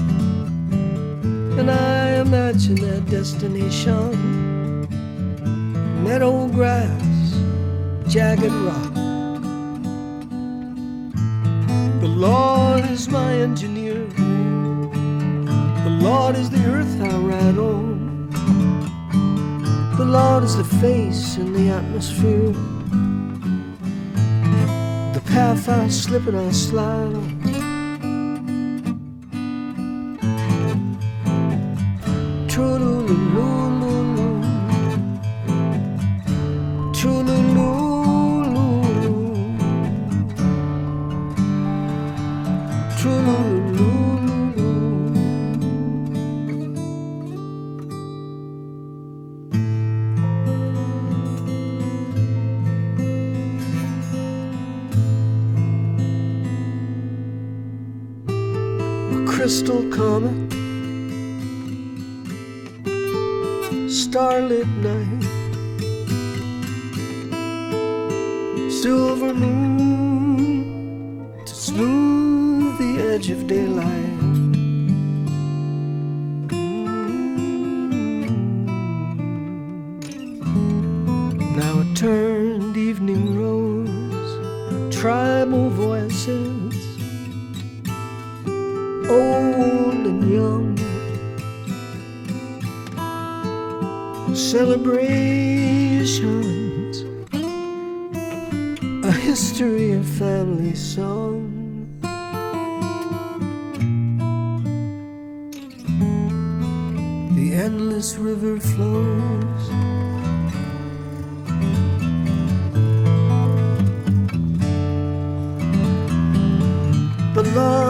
and 1.58 1.72
I 1.72 2.20
imagine 2.20 2.76
their 2.76 3.00
destination. 3.10 4.12
Meadow 6.04 6.48
grass, 6.50 7.40
jagged 8.08 8.54
rock. 8.68 8.94
The 12.02 12.14
Lord 12.28 12.86
is 12.92 13.10
my 13.10 13.34
engineer, 13.48 14.06
the 15.88 15.98
Lord 16.08 16.36
is 16.36 16.52
the 16.52 16.64
earth 16.68 17.02
I 17.02 17.18
ride 17.18 17.58
on, 17.58 18.30
the 19.98 20.06
Lord 20.06 20.44
is 20.44 20.56
the 20.56 20.64
face 20.64 21.38
in 21.38 21.52
the 21.52 21.70
atmosphere 21.70 22.75
slip 25.96 26.28
and 26.28 26.38
I 26.38 26.52
slide 26.52 27.16
on. 27.16 27.46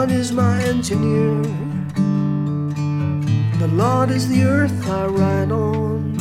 Lord 0.06 0.20
is 0.20 0.32
my 0.32 0.62
engineer. 0.62 1.42
The 3.58 3.68
Lord 3.74 4.12
is 4.12 4.30
the 4.30 4.44
earth 4.44 4.88
I 4.88 5.08
ride 5.08 5.52
on. 5.52 6.14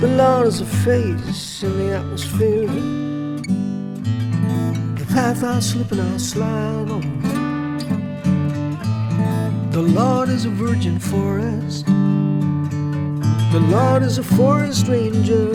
The 0.00 0.08
Lord 0.08 0.48
is 0.48 0.60
a 0.60 0.66
face 0.66 1.62
in 1.62 1.78
the 1.78 1.92
atmosphere. 1.94 2.66
The 4.96 5.06
path 5.14 5.44
I 5.44 5.60
slip 5.60 5.92
and 5.92 6.00
I 6.00 6.16
slide 6.16 6.90
on. 6.90 7.20
The 9.70 9.82
Lord 9.82 10.28
is 10.28 10.46
a 10.46 10.50
virgin 10.50 10.98
forest. 10.98 11.86
The 13.52 13.62
Lord 13.70 14.02
is 14.02 14.18
a 14.18 14.24
forest 14.24 14.88
ranger. 14.88 15.52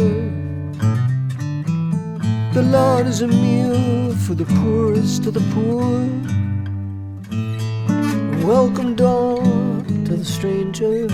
The 2.53 2.63
Lord 2.63 3.07
is 3.07 3.21
a 3.23 3.27
meal 3.27 4.15
for 4.15 4.35
the 4.35 4.45
poorest 4.45 5.25
of 5.25 5.33
the 5.33 5.43
poor. 5.53 6.40
Welcome 8.43 8.95
door 8.95 9.43
to 9.43 10.15
the 10.17 10.25
stranger. 10.25 11.07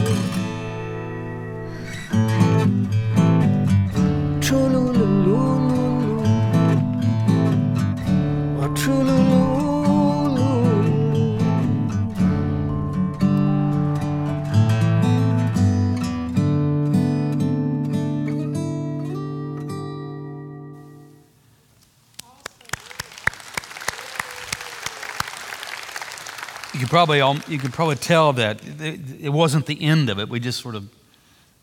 Probably 26.98 27.20
you 27.48 27.60
can 27.60 27.72
probably 27.72 27.96
tell 27.96 28.34
that 28.34 28.60
it, 28.82 29.30
wasn't 29.30 29.68
the 29.68 29.80
end 29.84 30.10
of 30.10 30.18
it. 30.18 30.30
We 30.30 30.40
just 30.40 30.60
sort 30.60 30.74
of 30.74 30.90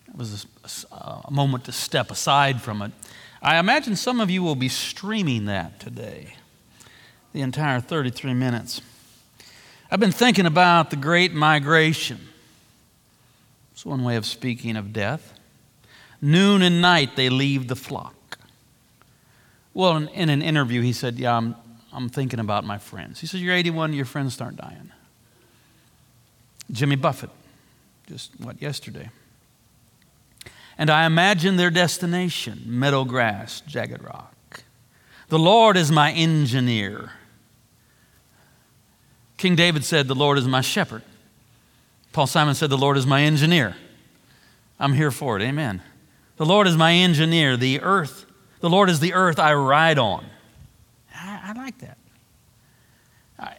it 0.06 0.16
was 0.16 0.46
a 0.92 1.28
moment 1.28 1.64
to 1.64 1.72
step 1.72 2.12
aside 2.12 2.62
from 2.62 2.82
it. 2.82 2.92
I 3.42 3.58
imagine 3.58 3.96
some 3.96 4.20
of 4.20 4.30
you 4.30 4.44
will 4.44 4.54
be 4.54 4.68
streaming 4.68 5.46
that 5.46 5.80
today, 5.80 6.36
the 7.32 7.40
entire 7.40 7.80
33 7.80 8.32
minutes. 8.32 8.80
I've 9.90 9.98
been 9.98 10.12
thinking 10.12 10.46
about 10.46 10.90
the 10.90 10.96
Great 10.96 11.34
Migration. 11.34 12.20
It's 13.72 13.84
one 13.84 14.04
way 14.04 14.14
of 14.14 14.24
speaking 14.24 14.76
of 14.76 14.92
death. 14.92 15.34
Noon 16.22 16.62
and 16.62 16.80
night 16.80 17.16
they 17.16 17.28
leave 17.28 17.66
the 17.66 17.74
flock. 17.74 18.38
Well, 19.74 19.96
in, 19.96 20.06
in 20.10 20.28
an 20.28 20.42
interview, 20.42 20.80
he 20.80 20.92
said, 20.92 21.18
"Yeah, 21.18 21.36
I'm, 21.36 21.56
I'm 21.92 22.08
thinking 22.08 22.38
about 22.38 22.62
my 22.64 22.78
friends." 22.78 23.18
He 23.20 23.26
said, 23.26 23.40
"You're 23.40 23.56
81, 23.56 23.94
your 23.94 24.04
friends 24.04 24.32
start 24.32 24.54
dying." 24.54 24.92
Jimmy 26.71 26.97
Buffett 26.97 27.30
just 28.09 28.33
what, 28.38 28.61
yesterday. 28.61 29.11
And 30.76 30.90
I 30.90 31.06
imagine 31.06 31.56
their 31.56 31.71
destination 31.71 32.62
meadow 32.66 33.04
grass, 33.04 33.62
jagged 33.66 34.02
rock. 34.02 34.62
The 35.28 35.38
Lord 35.38 35.76
is 35.76 35.90
my 35.90 36.12
engineer. 36.12 37.12
King 39.37 39.56
David 39.56 39.85
said, 39.85 40.09
The 40.09 40.14
Lord 40.14 40.38
is 40.38 40.47
my 40.47 40.61
shepherd. 40.61 41.02
Paul 42.12 42.26
Simon 42.26 42.54
said, 42.54 42.71
The 42.71 42.78
Lord 42.78 42.97
is 42.97 43.06
my 43.06 43.23
engineer. 43.23 43.76
I'm 44.78 44.94
here 44.94 45.11
for 45.11 45.37
it. 45.38 45.42
Amen. 45.42 45.83
The 46.37 46.47
Lord 46.47 46.66
is 46.66 46.76
my 46.76 46.92
engineer. 46.92 47.56
The 47.56 47.80
earth, 47.80 48.26
the 48.61 48.71
Lord 48.71 48.90
is 48.90 49.00
the 49.00 49.14
earth 49.14 49.38
I 49.38 49.54
ride 49.54 49.99
on. 49.99 50.26
I, 51.14 51.40
I 51.44 51.52
like 51.52 51.78
that. 51.78 51.99
I, 53.38 53.56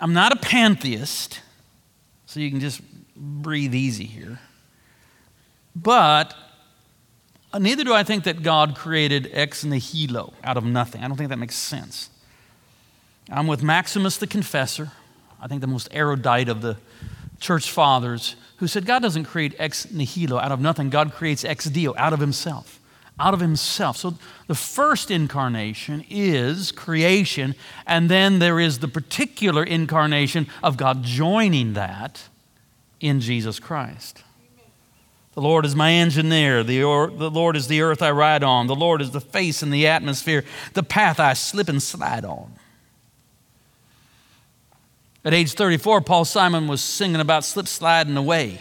I'm 0.00 0.12
not 0.12 0.32
a 0.32 0.36
pantheist, 0.36 1.40
so 2.32 2.40
you 2.40 2.50
can 2.50 2.60
just 2.60 2.80
breathe 3.14 3.74
easy 3.74 4.04
here. 4.06 4.40
But 5.76 6.34
neither 7.58 7.84
do 7.84 7.92
I 7.92 8.04
think 8.04 8.24
that 8.24 8.42
God 8.42 8.74
created 8.74 9.28
ex 9.34 9.64
nihilo 9.64 10.32
out 10.42 10.56
of 10.56 10.64
nothing. 10.64 11.04
I 11.04 11.08
don't 11.08 11.18
think 11.18 11.28
that 11.28 11.38
makes 11.38 11.56
sense. 11.56 12.08
I'm 13.28 13.46
with 13.46 13.62
Maximus 13.62 14.16
the 14.16 14.26
Confessor, 14.26 14.92
I 15.42 15.46
think 15.46 15.60
the 15.60 15.66
most 15.66 15.88
erudite 15.90 16.48
of 16.48 16.62
the 16.62 16.78
church 17.38 17.70
fathers, 17.70 18.34
who 18.56 18.66
said 18.66 18.86
God 18.86 19.02
doesn't 19.02 19.24
create 19.24 19.54
ex 19.58 19.90
nihilo 19.90 20.38
out 20.38 20.52
of 20.52 20.60
nothing, 20.60 20.88
God 20.88 21.12
creates 21.12 21.44
ex 21.44 21.66
deo 21.66 21.94
out 21.98 22.14
of 22.14 22.20
himself. 22.20 22.80
Out 23.22 23.34
of 23.34 23.40
himself. 23.40 23.98
So 23.98 24.14
the 24.48 24.54
first 24.56 25.08
incarnation 25.08 26.04
is 26.10 26.72
creation, 26.72 27.54
and 27.86 28.10
then 28.10 28.40
there 28.40 28.58
is 28.58 28.80
the 28.80 28.88
particular 28.88 29.62
incarnation 29.62 30.48
of 30.60 30.76
God 30.76 31.04
joining 31.04 31.74
that 31.74 32.28
in 32.98 33.20
Jesus 33.20 33.60
Christ. 33.60 34.24
The 35.34 35.40
Lord 35.40 35.64
is 35.64 35.76
my 35.76 35.92
engineer. 35.92 36.64
The, 36.64 36.82
or, 36.82 37.10
the 37.10 37.30
Lord 37.30 37.56
is 37.56 37.68
the 37.68 37.80
earth 37.80 38.02
I 38.02 38.10
ride 38.10 38.42
on. 38.42 38.66
The 38.66 38.74
Lord 38.74 39.00
is 39.00 39.12
the 39.12 39.20
face 39.20 39.62
in 39.62 39.70
the 39.70 39.86
atmosphere, 39.86 40.44
the 40.74 40.82
path 40.82 41.20
I 41.20 41.32
slip 41.34 41.68
and 41.68 41.82
slide 41.82 42.24
on. 42.24 42.52
At 45.24 45.32
age 45.32 45.52
34, 45.52 46.00
Paul 46.00 46.24
Simon 46.24 46.66
was 46.66 46.82
singing 46.82 47.20
about 47.20 47.44
slip 47.44 47.68
sliding 47.68 48.16
away. 48.16 48.60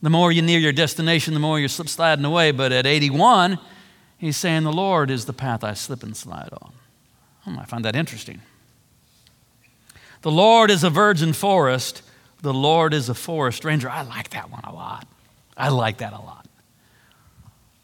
The 0.00 0.10
more 0.10 0.32
you 0.32 0.42
near 0.42 0.58
your 0.58 0.72
destination, 0.72 1.34
the 1.34 1.40
more 1.40 1.58
you're 1.58 1.68
slip 1.68 1.88
sliding 1.88 2.24
away. 2.24 2.52
But 2.52 2.72
at 2.72 2.86
81, 2.86 3.58
he's 4.22 4.36
saying, 4.36 4.62
The 4.62 4.72
Lord 4.72 5.10
is 5.10 5.26
the 5.26 5.32
path 5.32 5.62
I 5.64 5.74
slip 5.74 6.02
and 6.02 6.16
slide 6.16 6.50
on. 6.62 6.72
Hmm, 7.42 7.58
I 7.58 7.64
find 7.64 7.84
that 7.84 7.96
interesting. 7.96 8.40
The 10.22 10.30
Lord 10.30 10.70
is 10.70 10.84
a 10.84 10.90
virgin 10.90 11.32
forest. 11.32 12.02
The 12.40 12.54
Lord 12.54 12.94
is 12.94 13.08
a 13.08 13.14
forest 13.14 13.64
ranger. 13.64 13.90
I 13.90 14.02
like 14.02 14.30
that 14.30 14.50
one 14.50 14.62
a 14.64 14.72
lot. 14.72 15.06
I 15.56 15.68
like 15.68 15.98
that 15.98 16.12
a 16.12 16.20
lot. 16.20 16.46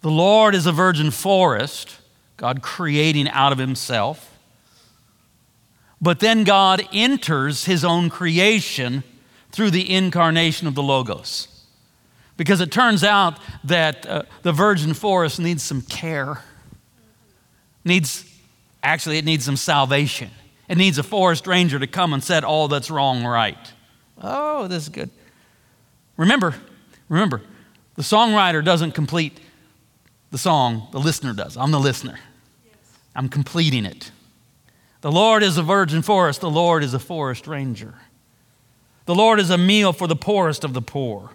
The 0.01 0.11
Lord 0.11 0.55
is 0.55 0.67
a 0.67 0.73
virgin 0.73 1.11
forest, 1.11 1.99
God 2.37 2.63
creating 2.63 3.29
out 3.29 3.51
of 3.51 3.59
himself. 3.59 4.39
But 6.01 6.21
then 6.21 6.45
God 6.45 6.87
enters 6.93 7.65
his 7.65 7.85
own 7.85 8.09
creation 8.09 9.03
through 9.51 9.73
the 9.73 9.93
incarnation 9.93 10.69
of 10.69 10.77
the 10.77 10.83
Logos. 10.83 11.58
Because 12.39 12.63
it 12.63 12.73
turns 12.73 13.05
out 13.05 13.39
that 13.65 14.07
uh, 14.07 14.23
the 14.43 14.53
virgin 14.53 14.95
forest 14.95 15.39
needs 15.39 15.63
some 15.63 15.83
care. 15.83 16.43
Needs, 17.85 18.25
actually, 18.83 19.19
it 19.19 19.27
needs 19.27 19.45
some 19.45 19.57
salvation. 19.57 20.31
It 20.69 20.79
needs 20.79 20.97
a 20.97 21.03
forest 21.03 21.47
ranger 21.47 21.79
to 21.79 21.87
come 21.87 22.15
and 22.15 22.25
set 22.25 22.45
all 22.45 22.69
that's 22.69 22.91
wrong 22.91 23.27
right. 23.27 23.59
Oh, 24.23 24.69
this 24.69 24.85
is 24.85 24.89
good. 24.89 25.11
Remember, 26.17 26.55
remember, 27.11 27.43
the 27.97 28.03
songwriter 28.03 28.65
doesn't 28.65 28.93
complete 28.93 29.41
the 30.31 30.39
song, 30.39 30.89
the 30.93 31.01
listener 31.01 31.33
does. 31.33 31.57
I'm 31.57 31.71
the 31.71 31.81
listener. 31.81 32.19
I'm 33.17 33.29
completing 33.29 33.85
it. 33.85 34.13
The 35.01 35.11
Lord 35.11 35.43
is 35.43 35.57
a 35.57 35.63
virgin 35.63 36.03
forest, 36.03 36.41
the 36.41 36.51
Lord 36.51 36.85
is 36.85 36.95
a 36.95 36.99
forest 36.99 37.47
ranger. 37.47 37.95
The 39.07 39.15
Lord 39.15 39.41
is 39.41 39.51
a 39.51 39.59
meal 39.59 39.93
for 39.93 40.07
the 40.07 40.17
poorest 40.17 40.65
of 40.65 40.75
the 40.75 40.83
poor, 40.83 41.31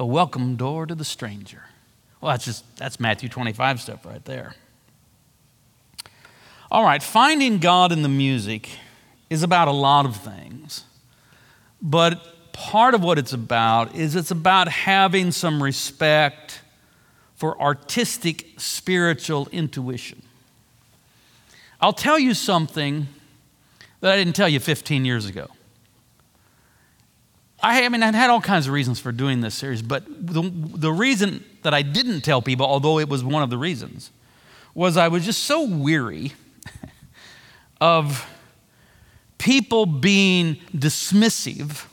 a 0.00 0.06
welcome 0.06 0.56
door 0.56 0.86
to 0.86 0.94
the 0.94 1.04
stranger. 1.04 1.62
Well, 2.20 2.32
that's 2.32 2.46
just 2.46 2.64
that's 2.78 2.98
Matthew 2.98 3.28
25 3.28 3.82
stuff 3.82 4.06
right 4.06 4.24
there. 4.24 4.54
All 6.70 6.82
right, 6.82 7.02
finding 7.02 7.58
God 7.58 7.92
in 7.92 8.02
the 8.02 8.08
music 8.08 8.70
is 9.28 9.42
about 9.42 9.68
a 9.68 9.72
lot 9.72 10.06
of 10.06 10.16
things. 10.16 10.84
But 11.82 12.52
part 12.52 12.94
of 12.94 13.02
what 13.02 13.18
it's 13.18 13.34
about 13.34 13.94
is 13.94 14.16
it's 14.16 14.30
about 14.30 14.68
having 14.68 15.32
some 15.32 15.62
respect 15.62 16.62
for 17.36 17.60
artistic 17.60 18.46
spiritual 18.56 19.48
intuition. 19.52 20.22
I'll 21.78 21.92
tell 21.92 22.18
you 22.18 22.32
something 22.32 23.06
that 24.00 24.12
I 24.12 24.16
didn't 24.16 24.34
tell 24.34 24.48
you 24.48 24.60
15 24.60 25.04
years 25.04 25.26
ago. 25.26 25.48
I, 27.62 27.84
I 27.84 27.88
mean, 27.88 28.02
I 28.02 28.12
had 28.12 28.30
all 28.30 28.40
kinds 28.40 28.66
of 28.66 28.72
reasons 28.72 28.98
for 29.00 29.12
doing 29.12 29.40
this 29.40 29.54
series, 29.54 29.82
but 29.82 30.04
the, 30.06 30.50
the 30.52 30.92
reason 30.92 31.44
that 31.62 31.74
I 31.74 31.82
didn't 31.82 32.22
tell 32.22 32.40
people, 32.40 32.66
although 32.66 32.98
it 32.98 33.08
was 33.08 33.22
one 33.22 33.42
of 33.42 33.50
the 33.50 33.58
reasons, 33.58 34.10
was 34.74 34.96
I 34.96 35.08
was 35.08 35.24
just 35.24 35.44
so 35.44 35.66
weary 35.66 36.32
of 37.80 38.26
people 39.38 39.86
being 39.86 40.56
dismissive 40.74 41.86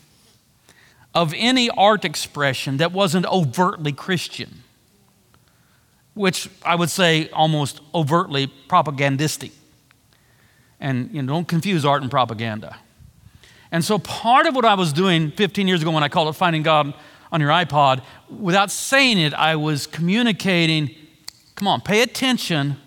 of 1.14 1.34
any 1.36 1.70
art 1.72 2.06
expression 2.06 2.78
that 2.78 2.92
wasn't 2.92 3.26
overtly 3.26 3.92
Christian, 3.92 4.64
which 6.14 6.50
I 6.64 6.76
would 6.76 6.90
say 6.90 7.30
almost 7.30 7.82
overtly 7.94 8.48
propagandistic. 8.48 9.52
And 10.80 11.10
you 11.12 11.22
know, 11.24 11.34
don't 11.34 11.48
confuse 11.48 11.86
art 11.86 12.04
and 12.04 12.12
propaganda. 12.12 12.78
And 13.72 13.84
so 13.84 14.00
part 14.00 14.46
of 14.46 14.56
what 14.56 14.66
I 14.66 14.76
was 14.76 14.94
doing 14.94 15.32
15 15.32 15.68
years 15.68 15.82
ago 15.82 15.92
when 15.92 16.04
I 16.04 16.10
called 16.10 16.30
it 16.30 16.38
Finding 16.38 16.64
God 16.64 16.94
on 17.32 17.42
Your 17.42 17.50
iPod, 17.50 18.04
without 18.30 18.72
saying 18.72 19.18
it, 19.18 19.34
I 19.34 19.56
was 19.56 19.88
communicating 19.88 20.96
come 21.58 21.68
on, 21.68 21.82
pay 21.82 22.02
attention. 22.02 22.78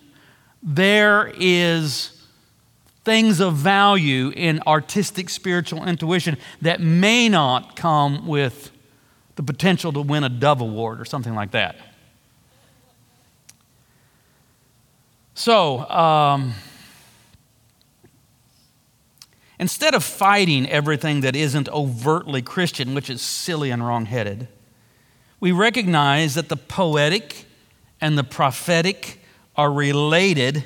There 0.63 1.31
is 1.37 2.25
things 3.03 3.39
of 3.39 3.55
value 3.55 4.29
in 4.29 4.61
artistic 4.65 5.29
spiritual 5.29 5.85
intuition 5.85 6.37
that 6.61 6.79
may 6.79 7.27
not 7.27 7.75
come 7.75 8.27
with 8.27 8.71
the 9.35 9.43
potential 9.43 9.91
to 9.91 10.01
win 10.01 10.23
a 10.23 10.29
Dove 10.29 10.61
Award 10.61 11.01
or 11.01 11.05
something 11.05 11.35
like 11.35 11.51
that. 11.51 11.75
So, 15.33 15.89
um, 15.89 16.53
Instead 19.61 19.93
of 19.93 20.03
fighting 20.03 20.67
everything 20.71 21.21
that 21.21 21.35
isn't 21.35 21.69
overtly 21.69 22.41
Christian, 22.41 22.95
which 22.95 23.11
is 23.11 23.21
silly 23.21 23.69
and 23.69 23.85
wrong-headed, 23.85 24.47
we 25.39 25.51
recognize 25.51 26.33
that 26.33 26.49
the 26.49 26.57
poetic 26.57 27.45
and 28.01 28.17
the 28.17 28.23
prophetic 28.23 29.19
are 29.55 29.71
related 29.71 30.63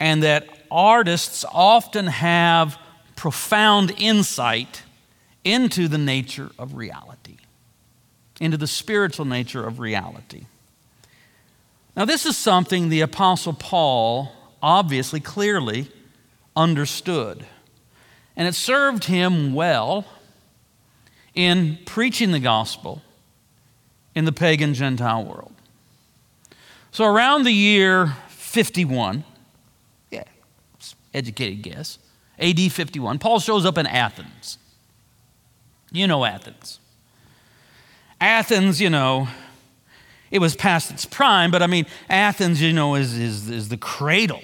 and 0.00 0.20
that 0.24 0.48
artists 0.68 1.44
often 1.52 2.08
have 2.08 2.76
profound 3.14 3.92
insight 3.98 4.82
into 5.44 5.86
the 5.86 5.96
nature 5.96 6.50
of 6.58 6.74
reality, 6.74 7.36
into 8.40 8.56
the 8.56 8.66
spiritual 8.66 9.26
nature 9.26 9.64
of 9.64 9.78
reality. 9.78 10.46
Now, 11.96 12.04
this 12.04 12.26
is 12.26 12.36
something 12.36 12.88
the 12.88 13.02
Apostle 13.02 13.52
Paul 13.52 14.32
obviously 14.60 15.20
clearly 15.20 15.86
understood. 16.56 17.46
And 18.36 18.48
it 18.48 18.54
served 18.54 19.04
him 19.04 19.54
well 19.54 20.06
in 21.34 21.78
preaching 21.84 22.32
the 22.32 22.40
gospel 22.40 23.02
in 24.14 24.24
the 24.24 24.32
pagan 24.32 24.74
Gentile 24.74 25.24
world. 25.24 25.52
So 26.90 27.04
around 27.04 27.44
the 27.44 27.52
year 27.52 28.14
51, 28.28 29.24
yeah, 30.10 30.24
educated 31.12 31.62
guess, 31.62 31.98
AD 32.38 32.60
51, 32.60 33.18
Paul 33.18 33.40
shows 33.40 33.64
up 33.64 33.78
in 33.78 33.86
Athens. 33.86 34.58
You 35.92 36.06
know 36.06 36.24
Athens. 36.24 36.80
Athens, 38.20 38.80
you 38.80 38.90
know, 38.90 39.28
it 40.30 40.40
was 40.40 40.56
past 40.56 40.90
its 40.90 41.04
prime, 41.04 41.52
but 41.52 41.62
I 41.62 41.68
mean, 41.68 41.86
Athens, 42.08 42.60
you 42.60 42.72
know, 42.72 42.96
is, 42.96 43.16
is, 43.16 43.48
is 43.48 43.68
the 43.68 43.76
cradle 43.76 44.42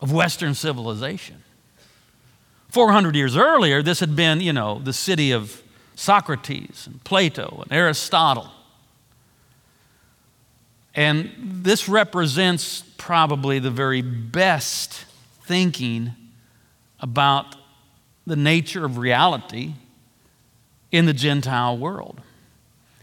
of 0.00 0.12
Western 0.12 0.54
civilization. 0.54 1.43
400 2.74 3.14
years 3.14 3.36
earlier, 3.36 3.84
this 3.84 4.00
had 4.00 4.16
been, 4.16 4.40
you 4.40 4.52
know, 4.52 4.80
the 4.80 4.92
city 4.92 5.30
of 5.30 5.62
Socrates 5.94 6.88
and 6.88 7.02
Plato 7.04 7.60
and 7.62 7.72
Aristotle. 7.72 8.50
And 10.92 11.30
this 11.38 11.88
represents 11.88 12.82
probably 12.98 13.60
the 13.60 13.70
very 13.70 14.02
best 14.02 15.04
thinking 15.44 16.14
about 16.98 17.54
the 18.26 18.34
nature 18.34 18.84
of 18.84 18.98
reality 18.98 19.74
in 20.90 21.06
the 21.06 21.12
Gentile 21.12 21.78
world. 21.78 22.22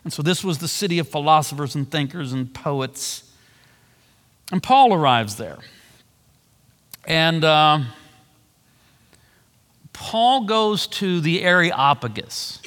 And 0.04 0.12
so 0.12 0.22
this 0.22 0.44
was 0.44 0.58
the 0.58 0.68
city 0.68 1.00
of 1.00 1.08
philosophers 1.08 1.76
and 1.76 1.90
thinkers 1.90 2.34
and 2.34 2.54
poets. 2.54 3.32
And 4.52 4.62
Paul 4.62 4.94
arrives 4.94 5.38
there. 5.38 5.60
And 7.06 7.46
uh, 7.46 7.80
Paul 9.94 10.46
goes 10.46 10.88
to 10.88 11.22
the 11.22 11.44
Areopagus. 11.44 12.62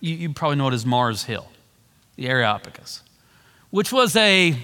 You, 0.00 0.14
you 0.14 0.32
probably 0.32 0.56
know 0.56 0.68
it 0.68 0.74
as 0.74 0.84
Mars 0.84 1.24
Hill, 1.24 1.48
the 2.16 2.28
Areopagus, 2.28 3.02
which 3.70 3.92
was 3.92 4.14
a 4.16 4.56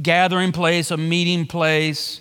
gathering 0.00 0.52
place, 0.52 0.90
a 0.90 0.96
meeting 0.96 1.46
place, 1.46 2.20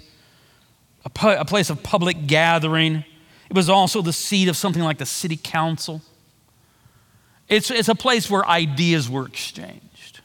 a, 1.06 1.10
pu- 1.10 1.30
a 1.30 1.46
place 1.46 1.70
of 1.70 1.84
public 1.84 2.28
gathering. 2.28 3.04
It 3.50 3.56
was 3.56 3.70
also 3.70 4.02
the 4.02 4.14
seat 4.14 4.48
of 4.48 4.56
something 4.56 4.84
like 4.84 4.98
the 4.98 5.06
city 5.06 5.38
council. 5.38 6.02
It's, 7.50 7.70
it's 7.70 7.90
a 7.90 7.96
place 7.96 8.30
where 8.30 8.46
ideas 8.48 9.10
were 9.10 9.26
exchanged 9.26 10.22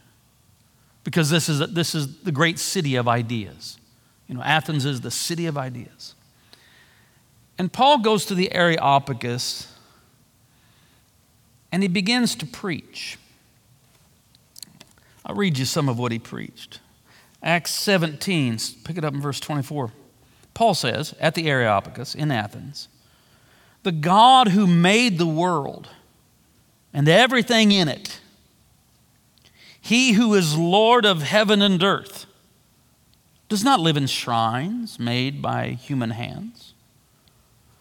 because 1.05 1.31
this 1.31 1.49
is, 1.49 1.59
this 1.73 1.95
is 1.95 2.23
the 2.23 2.33
great 2.33 2.59
city 2.59 2.97
of 2.97 3.09
ideas. 3.09 3.79
You 4.29 4.35
know, 4.35 4.43
Athens 4.43 4.85
is 4.85 5.01
the 5.01 5.11
city 5.11 5.47
of 5.47 5.57
ideas. 5.57 6.15
And 7.59 7.73
Paul 7.73 7.99
goes 7.99 8.25
to 8.27 8.35
the 8.35 8.53
Areopagus 8.55 9.75
and 11.71 11.83
he 11.83 11.89
begins 11.89 12.35
to 12.37 12.47
preach. 12.47 13.19
I'll 15.27 15.35
read 15.35 15.59
you 15.59 15.65
some 15.65 15.89
of 15.89 15.99
what 15.99 16.13
he 16.13 16.19
preached. 16.19 16.81
Acts 17.43 17.73
17, 17.73 18.59
pick 18.85 18.97
it 18.97 19.05
up 19.05 19.13
in 19.13 19.21
verse 19.21 19.41
24. 19.41 19.93
Paul 20.55 20.75
says, 20.75 21.15
at 21.21 21.35
the 21.35 21.49
Areopagus 21.49 22.15
in 22.15 22.31
Athens, 22.31 22.89
the 23.83 23.93
God 23.93 24.49
who 24.49 24.67
made 24.67 25.19
the 25.19 25.27
world 25.27 25.89
and 26.93 27.09
everything 27.09 27.71
in 27.71 27.89
it, 27.89 28.21
he 29.81 30.13
who 30.13 30.35
is 30.35 30.57
Lord 30.57 31.05
of 31.05 31.23
heaven 31.23 31.63
and 31.63 31.83
earth, 31.83 32.27
does 33.49 33.63
not 33.63 33.81
live 33.81 33.97
in 33.97 34.07
shrines 34.07 34.99
made 34.99 35.41
by 35.41 35.69
human 35.71 36.11
hands, 36.11 36.75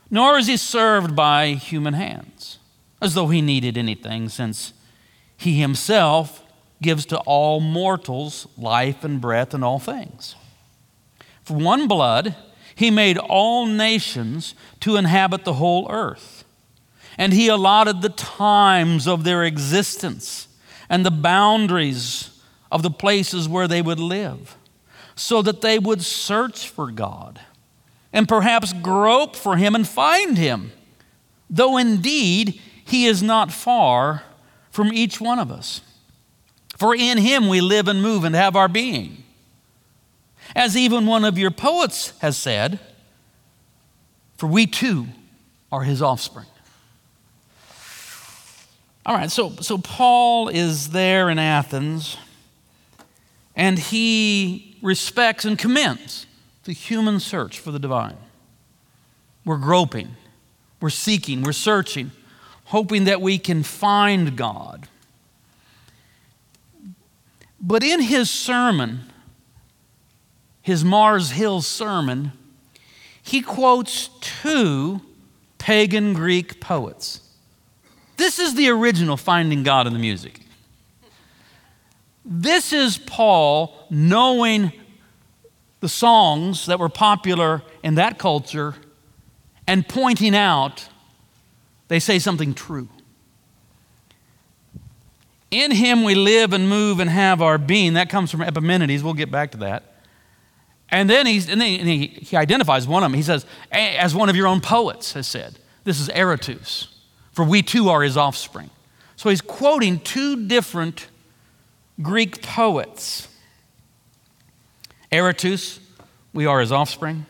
nor 0.09 0.37
is 0.37 0.47
he 0.47 0.57
served 0.57 1.15
by 1.15 1.49
human 1.49 1.93
hands, 1.93 2.59
as 3.01 3.13
though 3.13 3.27
he 3.27 3.41
needed 3.41 3.77
anything, 3.77 4.29
since 4.29 4.73
he 5.35 5.59
himself 5.59 6.43
gives 6.81 7.05
to 7.07 7.17
all 7.19 7.59
mortals 7.59 8.47
life 8.57 9.03
and 9.03 9.19
breath 9.19 9.53
and 9.53 9.63
all 9.63 9.79
things. 9.79 10.35
For 11.43 11.57
one 11.57 11.87
blood, 11.87 12.35
he 12.75 12.91
made 12.91 13.17
all 13.17 13.65
nations 13.65 14.53
to 14.81 14.97
inhabit 14.97 15.43
the 15.43 15.53
whole 15.53 15.87
earth, 15.89 16.43
and 17.17 17.33
he 17.33 17.47
allotted 17.47 18.01
the 18.01 18.09
times 18.09 19.07
of 19.07 19.23
their 19.23 19.43
existence 19.43 20.47
and 20.89 21.05
the 21.05 21.11
boundaries 21.11 22.29
of 22.71 22.83
the 22.83 22.91
places 22.91 23.47
where 23.47 23.67
they 23.67 23.81
would 23.81 23.99
live 23.99 24.55
so 25.15 25.41
that 25.41 25.61
they 25.61 25.79
would 25.79 26.03
search 26.03 26.69
for 26.69 26.91
God 26.91 27.39
and 28.13 28.27
perhaps 28.27 28.73
grope 28.73 29.35
for 29.35 29.57
him 29.57 29.75
and 29.75 29.87
find 29.87 30.37
him, 30.37 30.71
though 31.49 31.77
indeed 31.77 32.59
he 32.83 33.05
is 33.05 33.21
not 33.21 33.51
far 33.51 34.23
from 34.71 34.93
each 34.93 35.19
one 35.19 35.39
of 35.39 35.51
us. 35.51 35.81
For 36.77 36.95
in 36.95 37.17
him 37.17 37.47
we 37.47 37.61
live 37.61 37.87
and 37.87 38.01
move 38.01 38.23
and 38.23 38.35
have 38.35 38.55
our 38.55 38.67
being. 38.67 39.23
As 40.55 40.77
even 40.77 41.05
one 41.05 41.25
of 41.25 41.37
your 41.37 41.51
poets 41.51 42.13
has 42.19 42.37
said, 42.37 42.79
for 44.37 44.47
we 44.47 44.67
too 44.67 45.07
are 45.71 45.83
his 45.83 46.01
offspring. 46.01 46.45
All 49.05 49.15
right, 49.15 49.31
so, 49.31 49.51
so 49.61 49.77
Paul 49.77 50.49
is 50.49 50.89
there 50.89 51.29
in 51.29 51.39
Athens, 51.39 52.17
and 53.55 53.79
he 53.79 54.77
respects 54.81 55.45
and 55.45 55.57
commends 55.57 56.27
the 56.67 56.73
human 56.73 57.17
search 57.17 57.59
for 57.59 57.71
the 57.71 57.79
divine. 57.79 58.17
We're 59.45 59.57
groping, 59.57 60.17
we're 60.81 60.89
seeking, 60.89 61.41
we're 61.41 61.53
searching, 61.53 62.11
hoping 62.65 63.05
that 63.05 63.21
we 63.21 63.39
can 63.39 63.63
find 63.63 64.35
God. 64.35 64.89
But 67.61 67.83
in 67.83 68.01
his 68.01 68.29
sermon, 68.29 69.11
his 70.61 70.83
Mars 70.83 71.31
Hill 71.31 71.61
sermon, 71.61 72.33
he 73.23 73.39
quotes 73.41 74.09
two 74.19 74.99
pagan 75.59 76.13
Greek 76.13 76.59
poets. 76.59 77.21
This 78.17 78.39
is 78.39 78.55
the 78.55 78.67
original 78.67 79.15
Finding 79.15 79.63
God 79.63 79.87
in 79.87 79.93
the 79.93 79.99
Music. 79.99 80.41
This 82.25 82.73
is 82.73 82.97
Paul 82.97 83.73
knowing 83.89 84.73
the 85.79 85.89
songs 85.89 86.65
that 86.65 86.79
were 86.79 86.89
popular 86.89 87.61
in 87.83 87.95
that 87.95 88.17
culture 88.17 88.75
and 89.67 89.87
pointing 89.87 90.35
out 90.35 90.89
they 91.87 91.99
say 91.99 92.19
something 92.19 92.53
true. 92.53 92.89
In 95.49 95.71
him 95.71 96.03
we 96.03 96.15
live 96.15 96.51
and 96.51 96.67
move 96.67 96.99
and 96.99 97.09
have 97.09 97.41
our 97.41 97.57
being. 97.57 97.93
That 97.93 98.09
comes 98.09 98.29
from 98.31 98.41
Epimenides. 98.41 99.03
We'll 99.03 99.13
get 99.13 99.31
back 99.31 99.51
to 99.51 99.57
that. 99.59 99.83
And 100.89 101.09
then, 101.09 101.25
he's, 101.25 101.49
and 101.49 101.59
then 101.59 101.85
he, 101.85 102.07
he 102.07 102.37
identifies 102.37 102.87
one 102.87 103.03
of 103.03 103.11
them. 103.11 103.15
He 103.15 103.23
says, 103.23 103.45
as 103.71 104.15
one 104.15 104.29
of 104.29 104.35
your 104.35 104.47
own 104.47 104.61
poets 104.61 105.13
has 105.13 105.27
said, 105.27 105.59
this 105.83 105.99
is 105.99 106.09
Aratus, 106.09 106.87
for 107.31 107.45
we 107.45 107.61
too 107.61 107.89
are 107.89 108.01
his 108.01 108.17
offspring. 108.17 108.69
So 109.15 109.29
he's 109.29 109.41
quoting 109.41 109.99
two 109.99 110.47
different 110.47 111.07
Greek 112.01 112.41
poets. 112.41 113.26
Aratus, 115.11 115.79
we 116.33 116.45
are 116.45 116.59
his 116.59 116.71
offspring. 116.71 117.25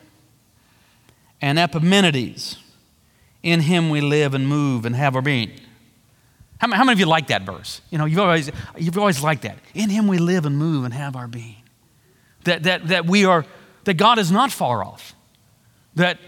And 1.40 1.58
Epimenides, 1.58 2.58
in 3.42 3.60
him 3.60 3.90
we 3.90 4.00
live 4.00 4.34
and 4.34 4.48
move 4.48 4.84
and 4.84 4.96
have 4.96 5.14
our 5.14 5.22
being. 5.22 5.52
How, 6.58 6.66
many, 6.66 6.78
how 6.78 6.84
many 6.84 6.94
of 6.94 7.00
you 7.00 7.06
like 7.06 7.28
that 7.28 7.42
verse? 7.42 7.80
You 7.90 7.98
know, 7.98 8.04
you've 8.04 8.18
always, 8.18 8.50
you've 8.76 8.98
always 8.98 9.22
liked 9.22 9.42
that. 9.42 9.58
In 9.74 9.90
him 9.90 10.08
we 10.08 10.18
live 10.18 10.44
and 10.44 10.58
move 10.58 10.84
and 10.84 10.92
have 10.92 11.14
our 11.14 11.28
being. 11.28 11.62
That, 12.44 12.64
that, 12.64 12.88
that 12.88 13.06
we 13.06 13.24
are, 13.24 13.46
that 13.84 13.94
God 13.94 14.18
is 14.18 14.32
not 14.32 14.50
far 14.50 14.82
off. 14.82 15.14
That, 15.94 16.18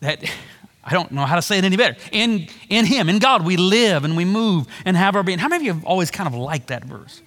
that, 0.00 0.24
I 0.84 0.92
don't 0.92 1.12
know 1.12 1.26
how 1.26 1.36
to 1.36 1.42
say 1.42 1.58
it 1.58 1.64
any 1.64 1.76
better. 1.76 1.96
In, 2.12 2.48
in 2.68 2.86
him, 2.86 3.08
in 3.08 3.18
God, 3.18 3.44
we 3.44 3.56
live 3.56 4.04
and 4.04 4.16
we 4.16 4.24
move 4.24 4.66
and 4.84 4.96
have 4.96 5.16
our 5.16 5.22
being. 5.22 5.38
How 5.38 5.48
many 5.48 5.62
of 5.62 5.66
you 5.66 5.74
have 5.74 5.84
always 5.84 6.10
kind 6.10 6.26
of 6.26 6.34
liked 6.34 6.68
that 6.68 6.84
verse? 6.84 7.20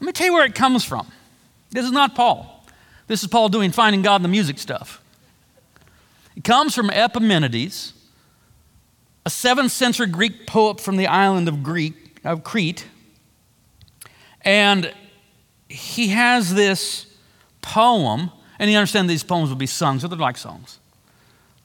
Let 0.00 0.06
me 0.06 0.12
tell 0.12 0.26
you 0.26 0.34
where 0.34 0.44
it 0.44 0.54
comes 0.54 0.84
from. 0.84 1.06
This 1.70 1.84
is 1.84 1.92
not 1.92 2.14
Paul. 2.14 2.64
This 3.06 3.22
is 3.22 3.28
Paul 3.28 3.48
doing 3.48 3.70
finding 3.70 4.02
God 4.02 4.16
in 4.16 4.22
the 4.22 4.28
music 4.28 4.58
stuff. 4.58 5.02
It 6.36 6.44
comes 6.44 6.74
from 6.74 6.90
Epimenides, 6.90 7.94
a 9.24 9.30
7th 9.30 9.70
century 9.70 10.06
Greek 10.06 10.46
poet 10.46 10.80
from 10.80 10.96
the 10.96 11.06
island 11.06 11.48
of, 11.48 11.62
Greek, 11.62 12.20
of 12.24 12.44
Crete. 12.44 12.86
And 14.42 14.92
he 15.68 16.08
has 16.08 16.54
this 16.54 17.06
poem, 17.62 18.30
and 18.58 18.70
you 18.70 18.76
understand 18.76 19.10
these 19.10 19.24
poems 19.24 19.48
will 19.48 19.56
be 19.56 19.66
sung, 19.66 19.98
so 19.98 20.08
they're 20.08 20.18
like 20.18 20.36
songs. 20.36 20.78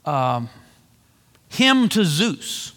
Um, 0.06 0.50
hymn 1.50 1.90
to 1.90 2.04
Zeus. 2.04 2.74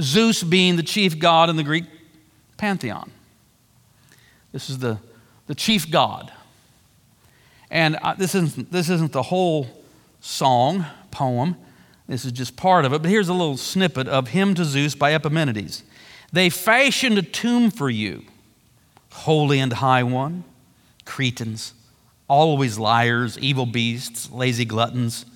Zeus 0.00 0.42
being 0.42 0.76
the 0.76 0.82
chief 0.82 1.18
god 1.18 1.48
in 1.48 1.56
the 1.56 1.62
Greek 1.62 1.84
pantheon. 2.56 3.10
This 4.52 4.68
is 4.68 4.78
the, 4.78 4.98
the 5.46 5.54
chief 5.54 5.90
God. 5.90 6.32
And 7.70 7.96
I, 7.96 8.14
this, 8.14 8.34
isn't, 8.34 8.70
this 8.70 8.88
isn't 8.88 9.12
the 9.12 9.22
whole 9.22 9.66
song, 10.20 10.86
poem. 11.10 11.56
This 12.06 12.24
is 12.24 12.32
just 12.32 12.56
part 12.56 12.84
of 12.84 12.92
it. 12.92 13.02
But 13.02 13.10
here's 13.10 13.28
a 13.28 13.32
little 13.32 13.56
snippet 13.56 14.08
of 14.08 14.28
Hymn 14.28 14.54
to 14.54 14.64
Zeus 14.64 14.94
by 14.94 15.14
Epimenides. 15.14 15.82
They 16.32 16.50
fashioned 16.50 17.18
a 17.18 17.22
tomb 17.22 17.70
for 17.70 17.88
you, 17.88 18.24
holy 19.10 19.60
and 19.60 19.72
high 19.72 20.02
one, 20.02 20.44
Cretans, 21.04 21.74
always 22.28 22.78
liars, 22.78 23.38
evil 23.38 23.66
beasts, 23.66 24.30
lazy 24.30 24.64
gluttons. 24.64 25.26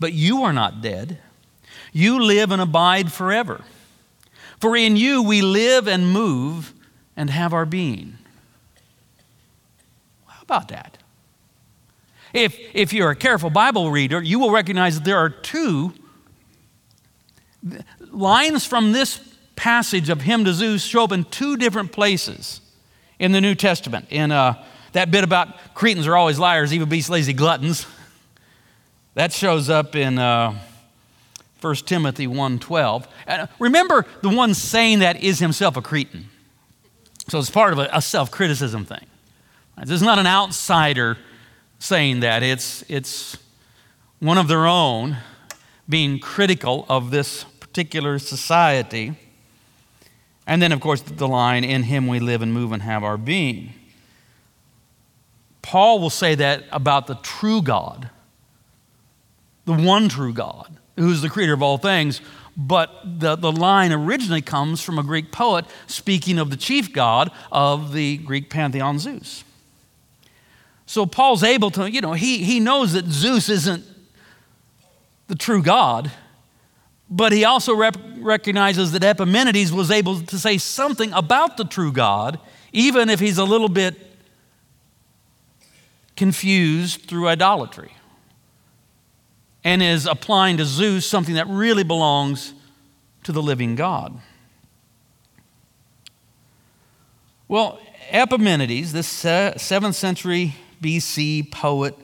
But 0.00 0.12
you 0.12 0.42
are 0.42 0.52
not 0.52 0.80
dead. 0.80 1.18
You 1.92 2.22
live 2.22 2.50
and 2.50 2.60
abide 2.60 3.12
forever. 3.12 3.64
For 4.60 4.76
in 4.76 4.96
you 4.96 5.22
we 5.22 5.42
live 5.42 5.86
and 5.86 6.12
move 6.12 6.74
and 7.16 7.30
have 7.30 7.52
our 7.52 7.66
being 7.66 8.18
about 10.48 10.68
that? 10.68 10.96
If, 12.32 12.58
if 12.74 12.94
you're 12.94 13.10
a 13.10 13.16
careful 13.16 13.50
Bible 13.50 13.90
reader, 13.90 14.22
you 14.22 14.38
will 14.38 14.50
recognize 14.50 14.94
that 14.94 15.04
there 15.04 15.18
are 15.18 15.28
two 15.28 15.92
lines 18.10 18.64
from 18.64 18.92
this 18.92 19.20
passage 19.56 20.08
of 20.08 20.22
hymn 20.22 20.46
to 20.46 20.54
Zeus 20.54 20.82
show 20.82 21.04
up 21.04 21.12
in 21.12 21.24
two 21.24 21.56
different 21.58 21.92
places 21.92 22.62
in 23.18 23.32
the 23.32 23.40
New 23.42 23.54
Testament. 23.54 24.06
In 24.08 24.30
uh, 24.32 24.64
that 24.92 25.10
bit 25.10 25.22
about 25.22 25.74
Cretans 25.74 26.06
are 26.06 26.16
always 26.16 26.38
liars, 26.38 26.72
even 26.72 26.88
beasts, 26.88 27.10
lazy 27.10 27.34
gluttons. 27.34 27.86
That 29.14 29.32
shows 29.32 29.68
up 29.68 29.96
in 29.96 30.18
uh, 30.18 30.58
1 31.60 31.74
Timothy 31.76 32.26
1.12. 32.26 33.06
And 33.26 33.48
remember, 33.58 34.06
the 34.22 34.30
one 34.30 34.54
saying 34.54 35.00
that 35.00 35.22
is 35.22 35.40
himself 35.40 35.76
a 35.76 35.82
Cretan. 35.82 36.30
So 37.28 37.38
it's 37.38 37.50
part 37.50 37.74
of 37.74 37.78
a 37.78 38.00
self-criticism 38.00 38.86
thing. 38.86 39.04
This 39.80 39.90
is 39.90 40.02
not 40.02 40.18
an 40.18 40.26
outsider 40.26 41.18
saying 41.78 42.20
that. 42.20 42.42
It's, 42.42 42.84
it's 42.88 43.36
one 44.18 44.38
of 44.38 44.48
their 44.48 44.66
own 44.66 45.18
being 45.88 46.18
critical 46.18 46.84
of 46.88 47.10
this 47.10 47.44
particular 47.60 48.18
society. 48.18 49.14
And 50.46 50.60
then, 50.60 50.72
of 50.72 50.80
course, 50.80 51.00
the 51.02 51.28
line, 51.28 51.64
in 51.64 51.84
him 51.84 52.06
we 52.06 52.20
live 52.20 52.42
and 52.42 52.52
move 52.52 52.72
and 52.72 52.82
have 52.82 53.04
our 53.04 53.16
being. 53.16 53.72
Paul 55.62 55.98
will 56.00 56.10
say 56.10 56.34
that 56.34 56.64
about 56.72 57.06
the 57.06 57.16
true 57.16 57.62
God, 57.62 58.10
the 59.66 59.74
one 59.74 60.08
true 60.08 60.32
God, 60.32 60.78
who's 60.96 61.20
the 61.20 61.28
creator 61.28 61.52
of 61.52 61.62
all 61.62 61.78
things. 61.78 62.20
But 62.56 62.90
the, 63.04 63.36
the 63.36 63.52
line 63.52 63.92
originally 63.92 64.42
comes 64.42 64.82
from 64.82 64.98
a 64.98 65.02
Greek 65.02 65.30
poet 65.30 65.64
speaking 65.86 66.38
of 66.38 66.50
the 66.50 66.56
chief 66.56 66.92
god 66.92 67.30
of 67.52 67.92
the 67.92 68.16
Greek 68.16 68.50
pantheon, 68.50 68.98
Zeus. 68.98 69.44
So 70.88 71.04
Paul's 71.04 71.42
able 71.42 71.70
to, 71.72 71.90
you 71.90 72.00
know, 72.00 72.14
he, 72.14 72.38
he 72.38 72.60
knows 72.60 72.94
that 72.94 73.04
Zeus 73.04 73.50
isn't 73.50 73.84
the 75.26 75.34
true 75.34 75.62
God, 75.62 76.10
but 77.10 77.30
he 77.30 77.44
also 77.44 77.76
rep- 77.76 77.98
recognizes 78.16 78.92
that 78.92 79.04
Epimenides 79.04 79.70
was 79.70 79.90
able 79.90 80.22
to 80.22 80.38
say 80.38 80.56
something 80.56 81.12
about 81.12 81.58
the 81.58 81.66
true 81.66 81.92
God, 81.92 82.40
even 82.72 83.10
if 83.10 83.20
he's 83.20 83.36
a 83.36 83.44
little 83.44 83.68
bit 83.68 83.96
confused 86.16 87.02
through 87.02 87.28
idolatry, 87.28 87.92
and 89.64 89.82
is 89.82 90.06
applying 90.06 90.56
to 90.56 90.64
Zeus 90.64 91.04
something 91.04 91.34
that 91.34 91.48
really 91.48 91.84
belongs 91.84 92.54
to 93.24 93.32
the 93.32 93.42
living 93.42 93.74
God. 93.74 94.18
Well, 97.46 97.78
Epimenides, 98.10 98.94
this 98.94 99.22
7th 99.22 99.94
century 99.94 100.54
BC 100.80 101.50
poet 101.50 101.96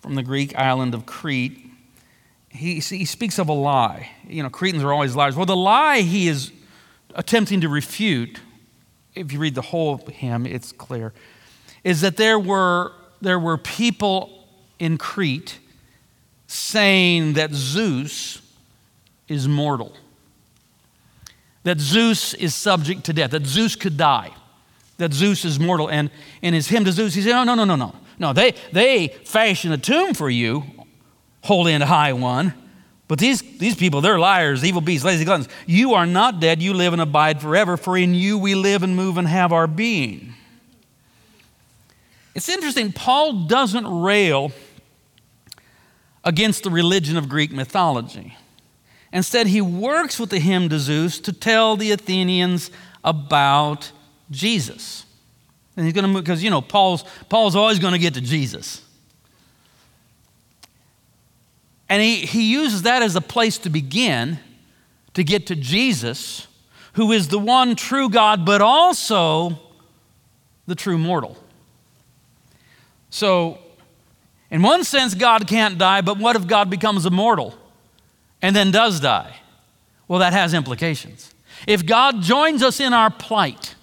from 0.00 0.14
the 0.14 0.22
Greek 0.22 0.56
island 0.56 0.94
of 0.94 1.06
Crete, 1.06 1.66
he, 2.48 2.80
he 2.80 3.04
speaks 3.04 3.38
of 3.38 3.48
a 3.48 3.52
lie. 3.52 4.10
You 4.28 4.42
know, 4.42 4.50
Cretans 4.50 4.82
are 4.82 4.92
always 4.92 5.14
liars. 5.14 5.36
Well, 5.36 5.46
the 5.46 5.56
lie 5.56 6.00
he 6.00 6.28
is 6.28 6.52
attempting 7.14 7.60
to 7.62 7.68
refute, 7.68 8.40
if 9.14 9.32
you 9.32 9.38
read 9.38 9.54
the 9.54 9.62
whole 9.62 9.96
hymn, 9.98 10.46
it's 10.46 10.72
clear, 10.72 11.12
is 11.84 12.00
that 12.02 12.16
there 12.16 12.38
were, 12.38 12.92
there 13.20 13.38
were 13.38 13.58
people 13.58 14.46
in 14.78 14.98
Crete 14.98 15.58
saying 16.46 17.32
that 17.34 17.52
Zeus 17.52 18.40
is 19.28 19.48
mortal, 19.48 19.92
that 21.64 21.80
Zeus 21.80 22.34
is 22.34 22.54
subject 22.54 23.04
to 23.04 23.12
death, 23.12 23.32
that 23.32 23.46
Zeus 23.46 23.74
could 23.74 23.96
die, 23.96 24.30
that 24.98 25.12
Zeus 25.12 25.44
is 25.44 25.58
mortal. 25.60 25.88
And 25.88 26.10
in 26.42 26.54
his 26.54 26.68
hymn 26.68 26.84
to 26.84 26.92
Zeus, 26.92 27.14
he 27.14 27.22
said, 27.22 27.32
No, 27.32 27.44
no, 27.44 27.54
no, 27.54 27.64
no, 27.64 27.76
no. 27.76 27.94
No, 28.18 28.32
they, 28.32 28.54
they 28.72 29.08
fashion 29.24 29.72
a 29.72 29.78
tomb 29.78 30.14
for 30.14 30.30
you 30.30 30.64
holy 31.46 31.72
and 31.72 31.82
high 31.82 32.12
one. 32.12 32.52
But 33.08 33.20
these, 33.20 33.40
these 33.58 33.76
people, 33.76 34.00
they're 34.00 34.18
liars, 34.18 34.64
evil 34.64 34.80
beasts, 34.80 35.04
lazy 35.04 35.24
gluttons. 35.24 35.48
You 35.64 35.94
are 35.94 36.06
not 36.06 36.40
dead, 36.40 36.60
you 36.60 36.74
live 36.74 36.92
and 36.92 37.00
abide 37.00 37.40
forever, 37.40 37.76
for 37.76 37.96
in 37.96 38.14
you 38.14 38.36
we 38.36 38.56
live 38.56 38.82
and 38.82 38.96
move 38.96 39.16
and 39.16 39.28
have 39.28 39.52
our 39.52 39.68
being. 39.68 40.34
It's 42.34 42.48
interesting, 42.48 42.92
Paul 42.92 43.44
doesn't 43.46 43.86
rail 43.86 44.50
against 46.24 46.64
the 46.64 46.70
religion 46.70 47.16
of 47.16 47.28
Greek 47.28 47.52
mythology. 47.52 48.36
Instead, 49.12 49.46
he 49.46 49.60
works 49.60 50.18
with 50.18 50.30
the 50.30 50.40
hymn 50.40 50.68
to 50.68 50.78
Zeus 50.80 51.20
to 51.20 51.32
tell 51.32 51.76
the 51.76 51.92
Athenians 51.92 52.72
about 53.04 53.92
Jesus. 54.30 55.04
And 55.76 55.84
he's 55.84 55.92
going 55.92 56.04
to 56.04 56.08
move, 56.08 56.24
because, 56.24 56.42
you 56.42 56.50
know, 56.50 56.62
Paul's, 56.62 57.04
Paul's 57.28 57.54
always 57.54 57.78
going 57.78 57.92
to 57.92 57.98
get 57.98 58.14
to 58.14 58.20
Jesus. 58.20 58.82
And 61.88 62.02
he, 62.02 62.26
he 62.26 62.50
uses 62.50 62.82
that 62.82 63.02
as 63.02 63.14
a 63.14 63.20
place 63.20 63.58
to 63.58 63.70
begin 63.70 64.38
to 65.14 65.22
get 65.22 65.46
to 65.46 65.54
Jesus, 65.56 66.46
who 66.94 67.12
is 67.12 67.28
the 67.28 67.38
one 67.38 67.76
true 67.76 68.08
God, 68.08 68.44
but 68.44 68.60
also 68.60 69.58
the 70.66 70.74
true 70.74 70.98
mortal. 70.98 71.36
So, 73.10 73.58
in 74.50 74.62
one 74.62 74.84
sense, 74.84 75.14
God 75.14 75.46
can't 75.46 75.78
die, 75.78 76.00
but 76.00 76.18
what 76.18 76.36
if 76.36 76.46
God 76.46 76.68
becomes 76.70 77.06
immortal 77.06 77.54
and 78.42 78.54
then 78.54 78.70
does 78.70 79.00
die? 79.00 79.36
Well, 80.08 80.18
that 80.18 80.32
has 80.32 80.54
implications. 80.54 81.32
If 81.66 81.86
God 81.86 82.22
joins 82.22 82.62
us 82.62 82.80
in 82.80 82.92
our 82.92 83.10
plight, 83.10 83.75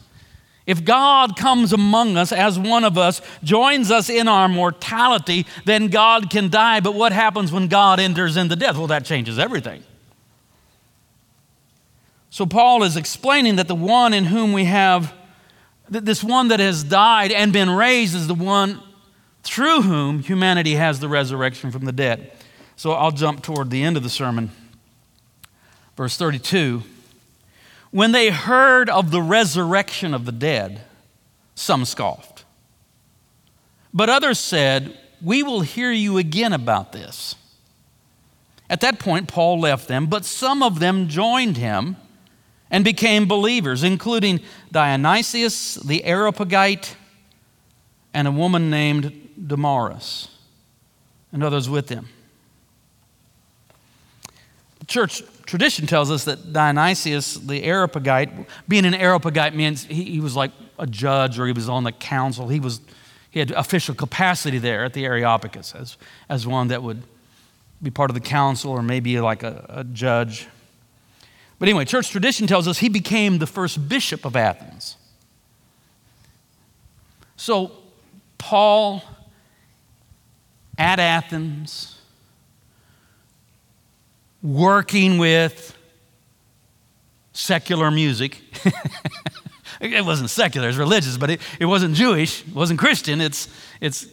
if 0.66 0.86
God 0.86 1.36
comes 1.36 1.74
among 1.74 2.16
us 2.16 2.32
as 2.32 2.58
one 2.58 2.86
of 2.86 2.98
us, 2.98 3.22
joins 3.44 3.92
us 3.92 4.10
in 4.10 4.28
our 4.28 4.48
mortality, 4.48 5.46
then 5.66 5.88
God 5.88 6.30
can 6.30 6.50
die. 6.50 6.80
But 6.80 6.96
what 6.96 7.12
happens 7.12 7.52
when 7.52 7.68
God 7.68 8.00
enters 8.00 8.38
into 8.38 8.56
death? 8.56 8.78
Well, 8.78 8.88
that 8.88 9.04
changes 9.04 9.38
everything. 9.38 9.84
So, 12.30 12.46
Paul 12.46 12.84
is 12.84 12.98
explaining 12.98 13.58
that 13.58 13.68
the 13.68 13.76
one 13.76 14.14
in 14.14 14.26
whom 14.26 14.54
we 14.54 14.64
have, 14.64 15.14
this 15.90 16.24
one 16.24 16.48
that 16.48 16.60
has 16.60 16.84
died 16.84 17.32
and 17.32 17.54
been 17.54 17.70
raised, 17.70 18.16
is 18.16 18.28
the 18.28 18.34
one 18.34 18.82
through 19.44 19.82
whom 19.82 20.24
humanity 20.24 20.76
has 20.76 21.00
the 21.00 21.10
resurrection 21.10 21.72
from 21.72 21.86
the 21.86 21.92
dead. 21.92 22.32
So, 22.78 22.94
I'll 22.94 23.12
jump 23.12 23.44
toward 23.44 23.70
the 23.70 23.84
end 23.84 23.98
of 23.98 24.04
the 24.04 24.10
sermon. 24.10 24.50
Verse 25.96 26.18
32. 26.18 26.84
When 27.94 28.12
they 28.12 28.32
heard 28.32 28.90
of 28.90 29.12
the 29.12 29.22
resurrection 29.22 30.16
of 30.16 30.26
the 30.26 30.32
dead, 30.32 30.82
some 31.54 31.86
scoffed. 31.86 32.44
But 33.94 34.10
others 34.10 34.40
said, 34.40 34.98
We 35.22 35.44
will 35.44 35.62
hear 35.62 35.92
you 35.92 36.18
again 36.18 36.54
about 36.54 36.92
this. 36.92 37.36
At 38.68 38.82
that 38.82 38.98
point, 38.98 39.28
Paul 39.28 39.60
left 39.60 39.88
them, 39.88 40.08
but 40.08 40.26
some 40.26 40.64
of 40.64 40.80
them 40.80 41.08
joined 41.08 41.58
him 41.58 41.98
and 42.72 42.84
became 42.84 43.28
believers, 43.28 43.84
including 43.84 44.40
Dionysius 44.72 45.76
the 45.76 46.04
Areopagite 46.04 46.96
and 48.12 48.28
a 48.28 48.32
woman 48.32 48.72
named 48.72 49.30
Damaris, 49.46 50.30
and 51.32 51.44
others 51.44 51.70
with 51.70 51.90
them. 51.90 52.10
The 54.80 54.88
church 54.88 55.22
tradition 55.54 55.86
tells 55.86 56.10
us 56.10 56.24
that 56.24 56.52
Dionysius, 56.52 57.36
the 57.36 57.64
Areopagite, 57.64 58.48
being 58.68 58.86
an 58.86 58.96
Areopagite 58.96 59.54
means 59.54 59.84
he, 59.84 60.04
he, 60.06 60.20
was 60.20 60.36
like 60.36 60.50
a 60.80 60.88
judge 60.88 61.38
or 61.38 61.46
he 61.46 61.52
was 61.52 61.70
on 61.70 61.84
the 61.84 61.92
council. 61.92 62.48
He, 62.48 62.60
was, 62.60 62.82
he 63.30 63.38
had 63.38 63.52
official 63.52 63.94
capacity 63.94 64.58
there 64.58 64.84
at 64.84 64.94
the 64.94 65.06
Areopagus 65.06 65.76
as, 65.76 65.96
as 66.28 66.48
one 66.48 66.70
that 66.70 66.82
would 66.82 67.04
be 67.84 67.92
part 67.92 68.10
of 68.10 68.16
the 68.16 68.20
council 68.20 68.72
or 68.72 68.82
maybe 68.82 69.20
like 69.20 69.44
a, 69.44 69.64
a 69.70 69.84
judge. 69.84 70.48
But 71.60 71.70
anyway, 71.70 71.86
church 71.86 72.10
tradition 72.10 72.48
tells 72.48 72.68
us 72.68 72.80
he 72.80 72.90
became 72.90 73.38
the 73.38 73.46
first 73.46 73.88
bishop 73.88 74.26
of 74.26 74.36
Athens. 74.36 74.98
So, 77.36 77.74
Paul 78.40 79.04
at 80.80 80.98
Athens, 80.98 81.93
working 84.44 85.18
with 85.18 85.76
secular 87.32 87.90
music. 87.90 88.42
it 89.82 90.06
wasn't 90.06 90.30
secular, 90.30 90.68
it's 90.68 90.78
religious, 90.78 91.18
but 91.18 91.32
it, 91.32 91.42
it 91.60 91.66
wasn't 91.66 91.96
Jewish, 91.96 92.46
it 92.46 92.54
wasn't 92.54 92.80
Christian, 92.80 93.22
it's, 93.22 93.48
it's, 93.80 94.06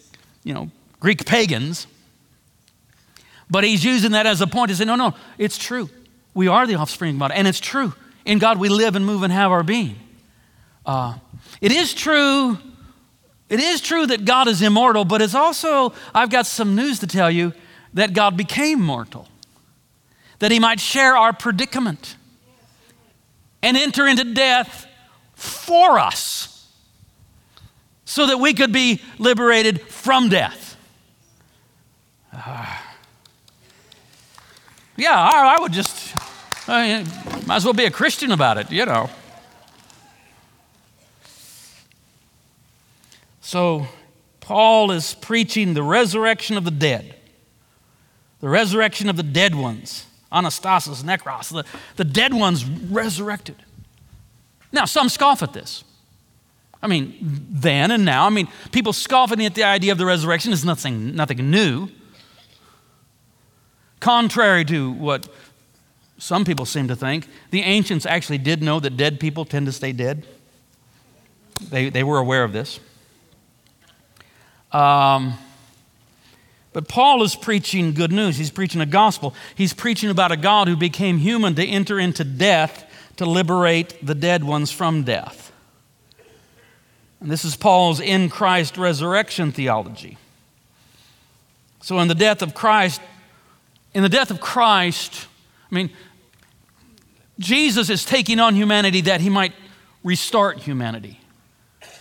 you 0.44 0.54
know, 0.54 0.70
Greek 1.00 1.26
pagans. 1.26 1.86
But 3.50 3.64
he's 3.64 3.84
using 3.84 4.12
that 4.12 4.26
as 4.26 4.40
a 4.40 4.46
point 4.46 4.70
to 4.70 4.76
say, 4.76 4.84
no, 4.84 4.94
no, 4.94 5.14
it's 5.36 5.58
true. 5.58 5.90
We 6.32 6.46
are 6.46 6.66
the 6.66 6.76
offspring 6.76 7.14
of 7.14 7.18
God, 7.18 7.32
and 7.32 7.48
it's 7.48 7.58
true. 7.58 7.92
In 8.24 8.38
God 8.38 8.58
we 8.58 8.68
live 8.68 8.94
and 8.94 9.04
move 9.04 9.24
and 9.24 9.32
have 9.32 9.50
our 9.50 9.64
being. 9.64 9.96
Uh, 10.86 11.18
it 11.60 11.72
is 11.72 11.92
true. 11.92 12.56
It 13.48 13.58
is 13.58 13.80
true 13.80 14.06
that 14.06 14.24
God 14.24 14.46
is 14.46 14.62
immortal, 14.62 15.04
but 15.04 15.20
it's 15.20 15.34
also, 15.34 15.92
I've 16.14 16.30
got 16.30 16.46
some 16.46 16.76
news 16.76 17.00
to 17.00 17.08
tell 17.08 17.30
you, 17.30 17.52
that 17.94 18.12
God 18.12 18.36
became 18.36 18.80
mortal 18.80 19.26
that 20.40 20.50
he 20.50 20.58
might 20.58 20.80
share 20.80 21.16
our 21.16 21.32
predicament 21.32 22.16
and 23.62 23.76
enter 23.76 24.06
into 24.06 24.24
death 24.24 24.86
for 25.34 25.98
us 25.98 26.66
so 28.04 28.26
that 28.26 28.38
we 28.38 28.52
could 28.52 28.72
be 28.72 29.00
liberated 29.18 29.80
from 29.82 30.28
death. 30.28 30.76
Uh, 32.32 32.66
yeah, 34.96 35.14
I, 35.14 35.56
I, 35.56 35.60
would 35.60 35.72
just, 35.72 36.16
I 36.68 37.02
mean, 37.02 37.06
might 37.46 37.56
as 37.56 37.64
well 37.64 37.74
be 37.74 37.84
a 37.84 37.90
Christian 37.90 38.32
about 38.32 38.58
it, 38.58 38.72
you 38.72 38.86
know. 38.86 39.08
So, 43.42 43.86
Paul 44.40 44.90
is 44.90 45.14
preaching 45.14 45.74
the 45.74 45.82
resurrection 45.82 46.56
of 46.56 46.64
the 46.64 46.70
dead, 46.70 47.14
the 48.40 48.48
resurrection 48.48 49.08
of 49.08 49.16
the 49.16 49.22
dead 49.22 49.54
ones 49.54 50.06
Anastasis, 50.32 51.02
Necros, 51.02 51.50
the, 51.50 51.64
the 51.96 52.04
dead 52.04 52.32
ones 52.32 52.64
resurrected. 52.64 53.56
Now, 54.72 54.84
some 54.84 55.08
scoff 55.08 55.42
at 55.42 55.52
this. 55.52 55.84
I 56.82 56.86
mean, 56.86 57.16
then 57.20 57.90
and 57.90 58.04
now. 58.04 58.26
I 58.26 58.30
mean, 58.30 58.48
people 58.72 58.92
scoffing 58.92 59.44
at 59.44 59.54
the 59.54 59.64
idea 59.64 59.92
of 59.92 59.98
the 59.98 60.06
resurrection 60.06 60.52
is 60.52 60.64
nothing, 60.64 61.14
nothing 61.14 61.50
new. 61.50 61.88
Contrary 63.98 64.64
to 64.66 64.92
what 64.92 65.28
some 66.16 66.44
people 66.44 66.64
seem 66.64 66.88
to 66.88 66.96
think, 66.96 67.28
the 67.50 67.62
ancients 67.62 68.06
actually 68.06 68.38
did 68.38 68.62
know 68.62 68.80
that 68.80 68.96
dead 68.96 69.20
people 69.20 69.44
tend 69.44 69.66
to 69.66 69.72
stay 69.72 69.92
dead. 69.92 70.26
They, 71.68 71.90
they 71.90 72.02
were 72.02 72.18
aware 72.18 72.44
of 72.44 72.52
this. 72.52 72.80
Um, 74.72 75.34
but 76.72 76.86
Paul 76.86 77.22
is 77.22 77.34
preaching 77.34 77.94
good 77.94 78.12
news. 78.12 78.36
He's 78.36 78.50
preaching 78.50 78.80
a 78.80 78.86
gospel. 78.86 79.34
He's 79.56 79.72
preaching 79.72 80.10
about 80.10 80.30
a 80.30 80.36
God 80.36 80.68
who 80.68 80.76
became 80.76 81.18
human 81.18 81.54
to 81.56 81.64
enter 81.64 81.98
into 81.98 82.22
death 82.22 82.84
to 83.16 83.26
liberate 83.26 83.94
the 84.04 84.14
dead 84.14 84.44
ones 84.44 84.70
from 84.70 85.02
death. 85.02 85.52
And 87.20 87.30
this 87.30 87.44
is 87.44 87.56
Paul's 87.56 88.00
in 88.00 88.30
Christ 88.30 88.78
resurrection 88.78 89.52
theology. 89.52 90.16
So, 91.82 91.98
in 91.98 92.08
the 92.08 92.14
death 92.14 92.42
of 92.42 92.54
Christ, 92.54 93.00
in 93.94 94.02
the 94.02 94.08
death 94.08 94.30
of 94.30 94.40
Christ, 94.40 95.26
I 95.70 95.74
mean, 95.74 95.90
Jesus 97.38 97.90
is 97.90 98.04
taking 98.04 98.38
on 98.38 98.54
humanity 98.54 99.02
that 99.02 99.20
he 99.20 99.30
might 99.30 99.52
restart 100.04 100.58
humanity. 100.58 101.20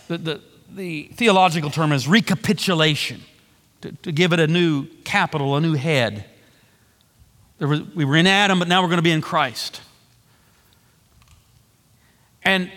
The, 0.08 0.18
the, 0.18 0.40
the 0.70 1.10
theological 1.14 1.70
term 1.70 1.92
is 1.92 2.06
recapitulation, 2.06 3.22
to, 3.82 3.92
to 3.92 4.12
give 4.12 4.32
it 4.32 4.40
a 4.40 4.46
new 4.46 4.86
capital, 5.04 5.56
a 5.56 5.60
new 5.60 5.74
head. 5.74 6.24
Was, 7.58 7.82
we 7.94 8.04
were 8.04 8.16
in 8.16 8.26
Adam, 8.26 8.58
but 8.58 8.68
now 8.68 8.82
we're 8.82 8.88
going 8.88 8.98
to 8.98 9.02
be 9.02 9.10
in 9.10 9.20
Christ. 9.20 9.80
And 12.42 12.70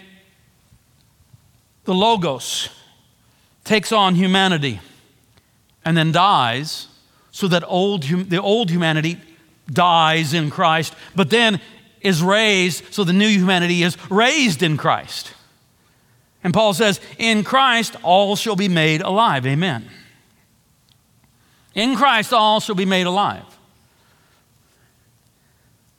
the 1.86 1.94
Logos 1.94 2.70
takes 3.64 3.92
on 3.92 4.16
humanity 4.16 4.80
and 5.86 5.96
then 5.96 6.12
dies 6.12 6.88
so 7.32 7.48
that 7.48 7.64
old, 7.68 8.04
the 8.04 8.42
old 8.42 8.70
humanity 8.70 9.20
dies 9.72 10.34
in 10.34 10.50
Christ, 10.50 10.94
but 11.16 11.30
then 11.30 11.60
is 12.02 12.22
raised 12.22 12.94
so 12.94 13.04
the 13.04 13.14
new 13.14 13.28
humanity 13.28 13.84
is 13.84 13.98
raised 14.10 14.62
in 14.62 14.78
Christ. 14.78 15.34
And 16.44 16.54
Paul 16.54 16.74
says, 16.74 17.00
In 17.18 17.44
Christ 17.44 17.96
all 18.04 18.36
shall 18.36 18.58
be 18.58 18.68
made 18.68 19.02
alive. 19.02 19.46
Amen. 19.48 19.90
In 21.74 21.96
Christ 21.96 22.34
all 22.34 22.60
shall 22.60 22.76
be 22.76 22.86
made 22.86 23.08
alive. 23.08 23.46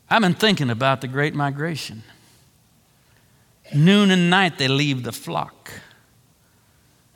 I've 0.08 0.22
been 0.22 0.34
thinking 0.34 0.70
about 0.70 1.00
the 1.00 1.08
great 1.08 1.34
migration. 1.34 2.02
Noon 3.74 4.10
and 4.10 4.30
night 4.30 4.58
they 4.58 4.68
leave 4.68 5.02
the 5.02 5.12
flock. 5.12 5.72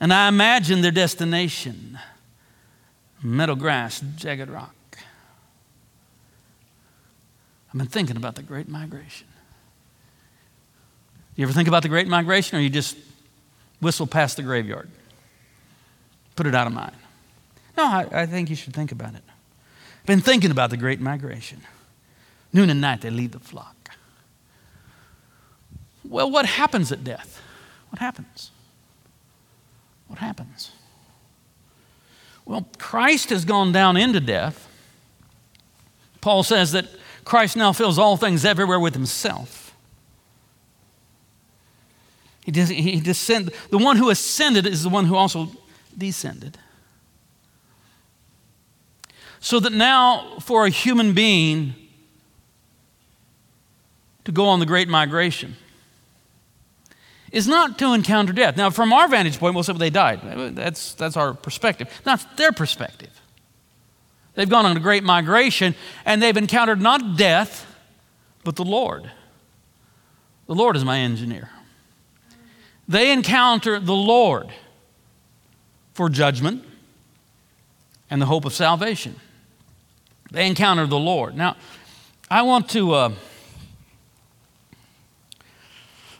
And 0.01 0.13
I 0.13 0.29
imagine 0.29 0.81
their 0.81 0.91
destination 0.91 1.99
meadow 3.23 3.55
grass, 3.55 4.01
jagged 4.17 4.49
rock. 4.49 4.75
I've 7.69 7.79
been 7.79 7.87
thinking 7.87 8.17
about 8.17 8.35
the 8.35 8.43
great 8.43 8.69
migration. 8.69 9.27
You 11.37 11.45
ever 11.45 11.53
think 11.53 11.69
about 11.69 11.83
the 11.83 11.89
great 11.89 12.09
migration, 12.09 12.59
or 12.59 12.61
you 12.61 12.71
just 12.71 12.97
whistle 13.81 14.07
past 14.07 14.37
the 14.37 14.43
graveyard? 14.43 14.89
Put 16.35 16.47
it 16.47 16.55
out 16.55 16.67
of 16.67 16.73
mind. 16.73 16.97
No, 17.79 17.85
I, 17.85 18.09
I 18.13 18.27
think 18.27 18.51
you 18.51 18.57
should 18.57 18.75
think 18.75 18.91
about 18.91 19.15
it. 19.15 19.23
I've 20.01 20.07
been 20.07 20.21
thinking 20.21 20.51
about 20.51 20.71
the 20.71 20.77
great 20.77 21.01
migration. 21.01 21.61
Noon 22.53 22.71
and 22.71 22.81
night, 22.81 23.03
they 23.03 23.11
leave 23.11 23.31
the 23.31 23.39
flock. 23.39 23.77
Well, 26.05 26.29
what 26.29 26.45
happens 26.45 26.91
at 26.91 27.05
death? 27.05 27.41
What 27.91 28.01
happens? 28.01 28.51
What 30.09 30.19
happens? 30.19 30.73
Well, 32.45 32.67
Christ 32.79 33.31
has 33.31 33.45
gone 33.45 33.71
down 33.71 33.97
into 33.97 34.19
death. 34.19 34.69
Paul 36.21 36.43
says 36.43 36.73
that 36.73 36.87
Christ 37.25 37.57
now 37.57 37.73
fills 37.73 37.97
all 37.97 38.17
things 38.17 38.45
everywhere 38.45 38.81
with 38.81 38.95
himself. 38.95 39.73
He, 42.45 42.51
descend, 42.51 43.53
the 43.71 43.79
one 43.79 43.99
who 43.99 44.11
ascended 44.11 44.67
is 44.67 44.83
the 44.83 44.89
one 44.89 45.05
who 45.05 45.15
also 45.15 45.53
descended. 45.97 46.59
So 49.41 49.61
that 49.61 49.73
now, 49.73 50.39
for 50.41 50.67
a 50.67 50.71
human 50.71 51.15
being 51.15 51.75
to 54.25 54.33
go 54.33 54.47
on 54.47 54.61
the 54.61 54.67
great 54.67 54.89
migration, 54.89 55.57
is 57.31 57.47
not 57.47 57.79
to 57.79 57.93
encounter 57.93 58.33
death. 58.33 58.57
Now, 58.57 58.71
from 58.71 58.93
our 58.93 59.09
vantage 59.09 59.39
point, 59.39 59.55
we'll 59.55 59.63
say 59.63 59.73
well, 59.73 59.79
they 59.79 59.91
died. 59.91 60.21
That's, 60.55 60.95
that's 60.95 61.17
our 61.17 61.35
perspective. 61.35 61.89
That's 62.05 62.25
their 62.37 62.53
perspective. 62.53 63.11
They've 64.35 64.49
gone 64.49 64.67
on 64.67 64.77
a 64.77 64.81
great 64.81 65.05
migration 65.05 65.75
and 66.05 66.23
they've 66.23 66.37
encountered 66.37 66.81
not 66.81 67.17
death, 67.17 67.67
but 68.45 68.57
the 68.57 68.65
Lord. 68.65 69.11
The 70.47 70.55
Lord 70.55 70.77
is 70.77 70.85
my 70.85 70.99
engineer. 70.99 71.51
They 72.87 73.13
encounter 73.13 73.79
the 73.79 73.95
Lord 73.95 74.49
for 75.93 76.09
judgment 76.09 76.65
and 78.09 78.23
the 78.23 78.27
hope 78.27 78.45
of 78.45 78.55
salvation. 78.55 79.17
They 80.31 80.47
encounter 80.47 80.87
the 80.87 80.99
Lord. 80.99 81.37
Now, 81.37 81.57
I 82.31 82.43
want 82.43 82.69
to. 82.71 82.93
Uh, 82.93 83.13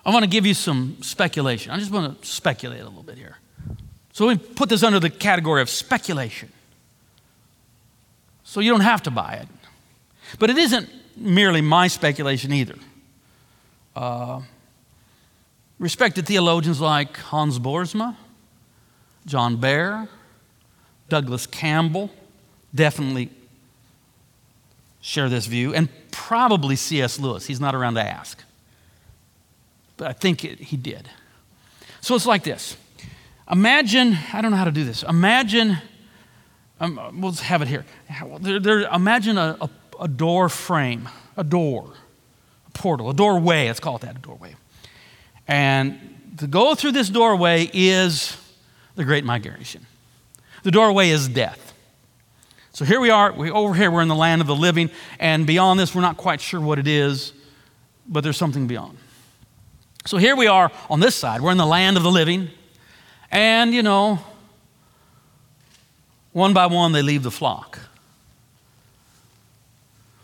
I 0.07 0.11
want 0.11 0.23
to 0.23 0.31
give 0.31 0.47
you 0.47 0.55
some 0.55 0.97
speculation. 1.03 1.71
I 1.71 1.79
just 1.79 1.91
want 1.91 2.23
to 2.23 2.27
speculate 2.27 2.81
a 2.81 2.85
little 2.85 3.03
bit 3.03 3.19
here. 3.19 3.37
So 4.13 4.27
we 4.27 4.39
put 4.39 4.71
this 4.71 4.83
under 4.83 4.99
the 4.99 5.11
category 5.11 5.61
of 5.61 5.69
speculation. 5.69 6.51
So 8.43 8.61
you 8.61 8.71
don't 8.71 8.81
have 8.81 9.03
to 9.03 9.11
buy 9.11 9.35
it. 9.35 9.49
But 10.39 10.49
it 10.49 10.57
isn't 10.57 10.89
merely 11.15 11.61
my 11.61 11.89
speculation 11.89 12.53
either. 12.53 12.77
Uh, 13.95 14.41
respected 15.79 16.27
theologians 16.27 16.81
like 16.81 17.15
Hans 17.17 17.59
Boersma, 17.59 18.17
John 19.27 19.59
Behr, 19.59 20.09
Douglas 21.11 21.47
Campbell 21.47 22.11
definitely 22.75 23.31
share 25.01 25.29
this 25.29 25.47
view, 25.47 25.75
and 25.75 25.89
probably 26.11 26.77
C.S. 26.77 27.19
Lewis. 27.19 27.47
He's 27.47 27.61
not 27.61 27.75
around 27.75 27.95
to 27.95 28.03
ask 28.03 28.43
but 29.99 30.07
I 30.07 30.13
think 30.15 30.45
it, 30.45 30.59
he 30.59 30.79
did. 30.79 31.11
So 32.01 32.15
it's 32.15 32.25
like 32.25 32.45
this 32.45 32.79
Imagine, 33.51 34.17
I 34.33 34.41
don't 34.41 34.51
know 34.51 34.57
how 34.57 34.65
to 34.65 34.73
do 34.73 34.85
this. 34.85 35.03
Imagine, 35.03 35.79
um, 36.81 37.21
we'll 37.21 37.33
have 37.33 37.61
it 37.61 37.69
here. 37.69 37.85
There, 38.41 38.61
there, 38.61 38.81
imagine 38.93 39.37
a, 39.37 39.59
a, 39.61 39.71
a 40.01 40.09
door 40.09 40.49
frame, 40.49 41.09
a 41.37 41.45
door, 41.45 41.91
a 42.67 42.71
portal, 42.71 43.11
a 43.11 43.15
doorway, 43.15 43.67
let's 43.67 43.81
call 43.81 43.97
it 43.97 44.03
that, 44.03 44.17
a 44.17 44.21
doorway. 44.21 44.55
And 45.47 46.35
to 46.39 46.47
go 46.47 46.75
through 46.75 46.93
this 46.93 47.09
doorway 47.09 47.71
is 47.73 48.37
the 48.95 49.05
great 49.05 49.25
migration. 49.25 49.87
The 50.63 50.71
doorway 50.71 51.09
is 51.09 51.29
death. 51.29 51.68
So 52.79 52.85
here 52.85 53.01
we 53.01 53.11
are, 53.11 53.33
we, 53.33 53.51
over 53.51 53.75
here, 53.75 53.91
we're 53.91 54.03
in 54.03 54.09
the 54.09 54.15
land 54.15 54.41
of 54.41 54.47
the 54.47 54.55
living, 54.55 54.91
and 55.19 55.45
beyond 55.45 55.81
this, 55.81 55.97
we're 55.97 56.01
not 56.01 56.17
quite 56.17 56.41
sure 56.41 56.61
what 56.61 56.79
it 56.79 56.87
is, 56.87 57.33
but 58.07 58.23
there's 58.23 58.37
something 58.37 58.69
beyond. 58.69 58.99
So 60.07 60.17
here 60.17 60.37
we 60.37 60.47
are 60.47 60.71
on 60.89 61.01
this 61.01 61.17
side. 61.17 61.41
We're 61.41 61.51
in 61.51 61.59
the 61.59 61.67
land 61.67 61.97
of 61.97 62.05
the 62.05 62.11
living. 62.13 62.51
And, 63.33 63.75
you 63.75 63.83
know, 63.83 64.21
one 66.31 66.55
by 66.55 66.67
one 66.67 66.93
they 66.93 67.03
leave 67.03 67.25
the 67.25 67.33
flock. 67.33 67.81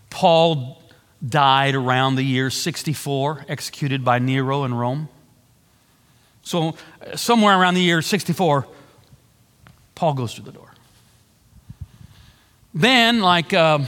Paul 0.09 0.81
died 1.29 1.75
around 1.75 2.15
the 2.15 2.23
year 2.23 2.51
64, 2.51 3.47
executed 3.49 4.05
by 4.05 4.21
Nero 4.21 4.63
in 4.63 4.75
Rome. 4.75 5.09
So, 6.45 6.77
somewhere 7.17 7.59
around 7.59 7.75
the 7.75 7.83
year 7.83 8.01
64, 8.01 8.69
Paul 9.97 10.15
goes 10.15 10.35
through 10.35 10.45
the 10.45 10.53
door. 10.53 10.64
Then, 12.75 13.21
like, 13.21 13.53
uh, 13.53 13.79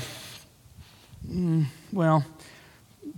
well, 1.93 2.25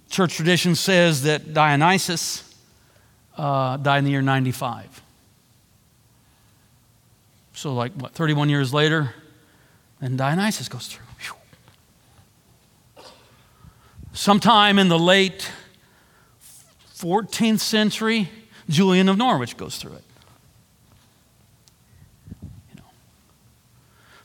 church 0.08 0.34
tradition 0.34 0.74
says 0.74 1.22
that 1.24 1.52
Dionysius 1.52 2.54
uh, 3.36 3.76
died 3.76 3.98
in 3.98 4.04
the 4.04 4.10
year 4.10 4.22
95. 4.22 5.02
So, 7.52 7.74
like, 7.74 7.92
what, 7.94 8.12
31 8.12 8.48
years 8.48 8.72
later, 8.72 9.14
then 10.00 10.16
Dionysius 10.16 10.68
goes 10.68 10.86
through. 10.86 11.04
Whew. 12.96 13.04
Sometime 14.12 14.78
in 14.78 14.88
the 14.88 14.98
late 14.98 15.50
14th 16.96 17.60
century, 17.60 18.28
Julian 18.68 19.08
of 19.08 19.16
Norwich 19.16 19.56
goes 19.56 19.76
through 19.76 19.94
it. 19.94 20.04
You 22.42 22.76
know. 22.76 22.82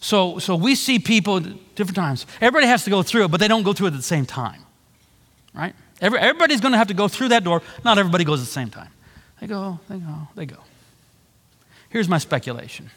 So, 0.03 0.37
so 0.37 0.57
we 0.57 0.75
see 0.75 0.99
people 0.99 1.39
different 1.39 1.95
times. 1.95 2.27
Everybody 2.41 2.67
has 2.67 2.83
to 2.83 2.89
go 2.89 3.03
through 3.03 3.23
it, 3.23 3.31
but 3.31 3.39
they 3.39 3.47
don't 3.47 3.63
go 3.63 3.71
through 3.71 3.87
it 3.87 3.91
at 3.91 3.95
the 3.95 4.03
same 4.03 4.25
time, 4.25 4.61
right? 5.53 5.73
Every, 6.01 6.19
everybody's 6.19 6.59
going 6.59 6.73
to 6.73 6.77
have 6.77 6.89
to 6.89 6.93
go 6.93 7.07
through 7.07 7.29
that 7.29 7.45
door. 7.45 7.61
Not 7.85 7.97
everybody 7.97 8.25
goes 8.25 8.41
at 8.41 8.45
the 8.45 8.51
same 8.51 8.69
time. 8.69 8.89
They 9.39 9.47
go, 9.47 9.79
they 9.87 9.99
go, 9.99 10.27
they 10.35 10.45
go. 10.45 10.57
Here's 11.87 12.09
my 12.09 12.17
speculation 12.17 12.89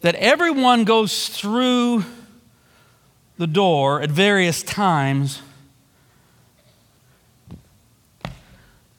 that 0.00 0.16
everyone 0.16 0.82
goes 0.82 1.28
through 1.28 2.04
the 3.38 3.46
door 3.46 4.02
at 4.02 4.10
various 4.10 4.64
times, 4.64 5.40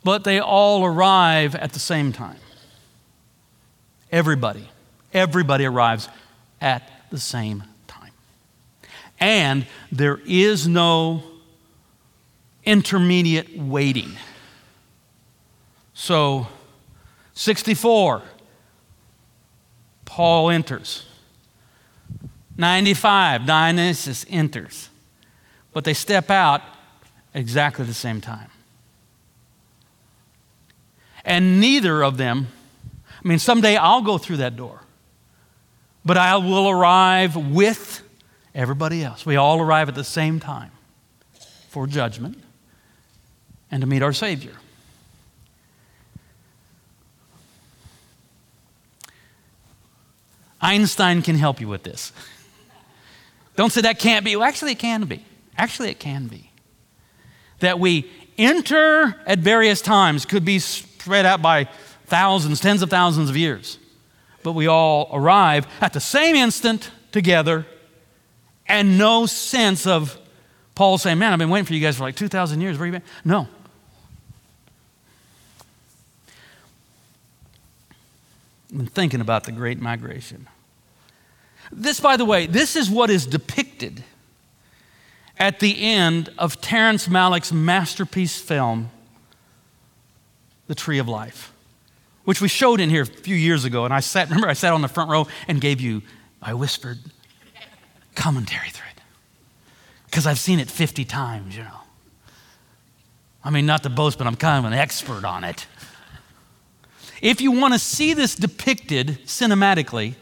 but 0.05 0.23
they 0.23 0.39
all 0.39 0.86
arrive 0.86 1.53
at 1.53 1.73
the 1.73 1.80
same 1.80 2.13
time. 2.13 2.39
Everybody, 4.09 4.69
everybody 5.16 5.66
arrives 5.66 6.09
at 6.61 6.84
the 7.09 7.18
same 7.18 7.63
time. 7.88 8.11
And 9.20 9.66
there 9.91 10.20
is 10.26 10.68
no 10.68 11.24
intermediate 12.66 13.57
waiting. 13.57 14.11
So, 15.93 16.47
64, 17.34 18.22
Paul 20.03 20.49
enters. 20.49 21.05
95, 22.57 23.45
Dionysius 23.45 24.26
enters. 24.30 24.89
But 25.74 25.84
they 25.84 25.93
step 25.93 26.30
out 26.30 26.61
exactly 27.34 27.86
the 27.86 27.93
same 27.93 28.22
time. 28.22 28.49
And 31.24 31.59
neither 31.59 32.03
of 32.03 32.18
them, 32.18 32.47
I 33.24 33.28
mean, 33.28 33.39
someday 33.39 33.76
I'll 33.76 34.01
go 34.01 34.18
through 34.18 34.38
that 34.38 34.55
door, 34.55 34.82
but 36.06 36.18
I 36.18 36.38
will 36.38 36.70
arrive 36.70 37.36
with 37.36 38.01
everybody 38.53 39.03
else. 39.03 39.26
We 39.26 39.36
all 39.36 39.60
arrive 39.60 39.89
at 39.89 39.95
the 39.95 40.03
same 40.03 40.39
time 40.39 40.72
for 41.70 41.88
judgment 41.88 42.41
and 43.72 43.82
to 43.82 43.88
meet 43.88 44.03
our 44.03 44.14
Savior. 44.14 44.53
Einstein 50.62 51.22
can 51.22 51.36
help 51.36 51.60
you 51.60 51.68
with 51.68 51.84
this. 51.84 52.12
Don't 53.56 53.72
say 53.72 53.82
that 53.82 53.99
can't 53.99 54.26
be. 54.26 54.36
Well, 54.36 54.47
actually, 54.47 54.74
it 54.74 54.80
can 54.80 55.06
be. 55.06 55.24
Actually, 55.58 55.89
it 55.89 55.99
can 55.99 56.28
be. 56.28 56.51
That 57.60 57.80
we 57.80 58.10
enter 58.38 59.16
at 59.26 59.39
various 59.39 59.82
times 59.82 60.26
could 60.26 60.43
be 60.43 60.60
spread 60.60 61.26
out 61.26 61.41
by 61.41 61.70
thousands, 62.08 62.60
tens 62.60 62.82
of 62.82 62.89
thousands 62.89 63.30
of 63.30 63.38
years. 63.38 63.80
But 64.46 64.52
we 64.52 64.68
all 64.68 65.10
arrive 65.12 65.66
at 65.82 65.93
the 65.93 66.00
same 66.00 66.36
instant 66.36 66.91
together 67.12 67.66
and 68.68 68.96
no 68.96 69.26
sense 69.26 69.88
of 69.88 70.20
Paul 70.76 71.00
saying, 71.00 71.18
Man, 71.18 71.34
I've 71.34 71.39
been 71.39 71.50
waiting 71.50 71.66
for 71.66 71.74
you 71.74 71.80
guys 71.80 71.98
for 71.98 72.04
like 72.04 72.16
2,000 72.16 72.62
years. 72.62 72.78
Where 72.78 72.86
you 72.86 72.91
been? 72.91 73.02
No. 73.24 73.48
I've 78.70 78.78
been 78.78 78.86
thinking 78.86 79.20
about 79.20 79.46
the 79.46 79.52
Great 79.52 79.82
Migration. 79.82 80.48
This, 81.72 82.00
by 82.00 82.16
the 82.16 82.26
way, 82.26 82.46
this 82.46 82.76
is 82.76 82.88
what 82.88 83.10
is 83.10 83.26
depicted 83.26 84.04
at 85.39 85.60
the 85.60 85.84
end 85.84 86.32
of 86.38 86.62
Terrence 86.62 87.08
Malick's 87.08 87.52
masterpiece 87.52 88.39
film, 88.39 88.91
The 90.68 90.76
Tree 90.76 91.00
of 91.00 91.08
Life, 91.08 91.52
which 92.26 92.41
we 92.41 92.47
showed 92.47 92.80
in 92.80 92.89
here 92.89 93.03
a 93.03 93.05
few 93.05 93.36
years 93.36 93.65
ago. 93.65 93.86
And 93.86 93.93
I 93.93 94.01
sat, 94.01 94.30
remember, 94.30 94.49
I 94.49 94.53
sat 94.53 94.73
on 94.73 94.82
the 94.82 94.88
front 94.88 95.09
row 95.09 95.28
and 95.47 95.61
gave 95.61 95.80
you, 95.80 96.01
I 96.41 96.53
whispered, 96.53 96.99
commentary 98.15 98.69
thread. 98.69 99.01
Because 100.05 100.28
I've 100.28 100.39
seen 100.39 100.59
it 100.59 100.69
50 100.69 101.05
times, 101.05 101.55
you 101.55 101.63
know. 101.63 101.80
I 103.43 103.51
mean, 103.51 103.65
not 103.65 103.84
to 103.84 103.89
boast, 103.89 104.17
but 104.17 104.28
I'm 104.28 104.36
kind 104.36 104.65
of 104.65 104.71
an 104.71 104.78
expert 104.78 105.23
on 105.23 105.43
it. 105.43 105.67
If 107.21 107.41
you 107.41 107.51
want 107.51 107.73
to 107.73 107.80
see 107.80 108.13
this 108.13 108.36
depicted 108.36 109.19
cinematically, 109.26 110.15